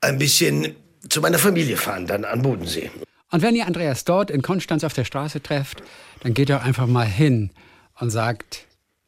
ein 0.00 0.18
bisschen 0.18 0.74
zu 1.08 1.20
meiner 1.20 1.38
Familie 1.38 1.76
fahren, 1.76 2.06
dann 2.06 2.24
an 2.24 2.40
Bodensee. 2.42 2.90
Und 3.30 3.42
wenn 3.42 3.54
ihr 3.54 3.66
Andreas 3.66 4.04
dort 4.04 4.30
in 4.30 4.40
Konstanz 4.40 4.82
auf 4.82 4.94
der 4.94 5.04
Straße 5.04 5.42
trefft, 5.42 5.82
dann 6.20 6.32
geht 6.32 6.48
doch 6.48 6.62
einfach 6.64 6.86
mal 6.86 7.06
hin 7.06 7.50
und 7.98 8.10
sagt, 8.10 8.65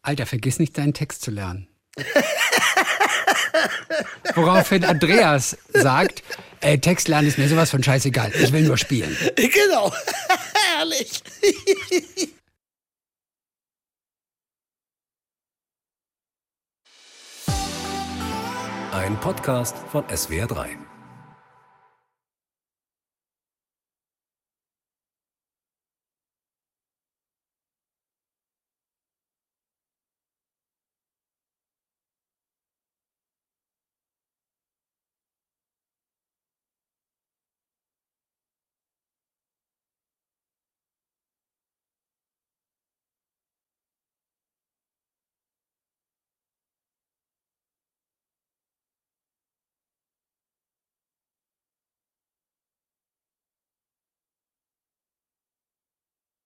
Alter, 0.08 0.24
vergiss 0.24 0.58
nicht 0.58 0.78
deinen 0.78 0.94
Text 0.94 1.20
zu 1.20 1.30
lernen. 1.30 1.68
Woraufhin 4.34 4.82
Andreas 4.86 5.58
sagt, 5.74 6.22
ey, 6.62 6.80
Text 6.80 7.08
lernen 7.08 7.28
ist 7.28 7.36
mir 7.36 7.46
sowas 7.46 7.70
von 7.70 7.82
scheißegal, 7.82 8.32
ich 8.34 8.50
will 8.50 8.62
nur 8.62 8.78
spielen. 8.78 9.14
Genau. 9.36 9.92
Herrlich. 10.78 11.22
Ein 18.92 19.20
Podcast 19.20 19.76
von 19.92 20.04
SWR3. 20.04 20.87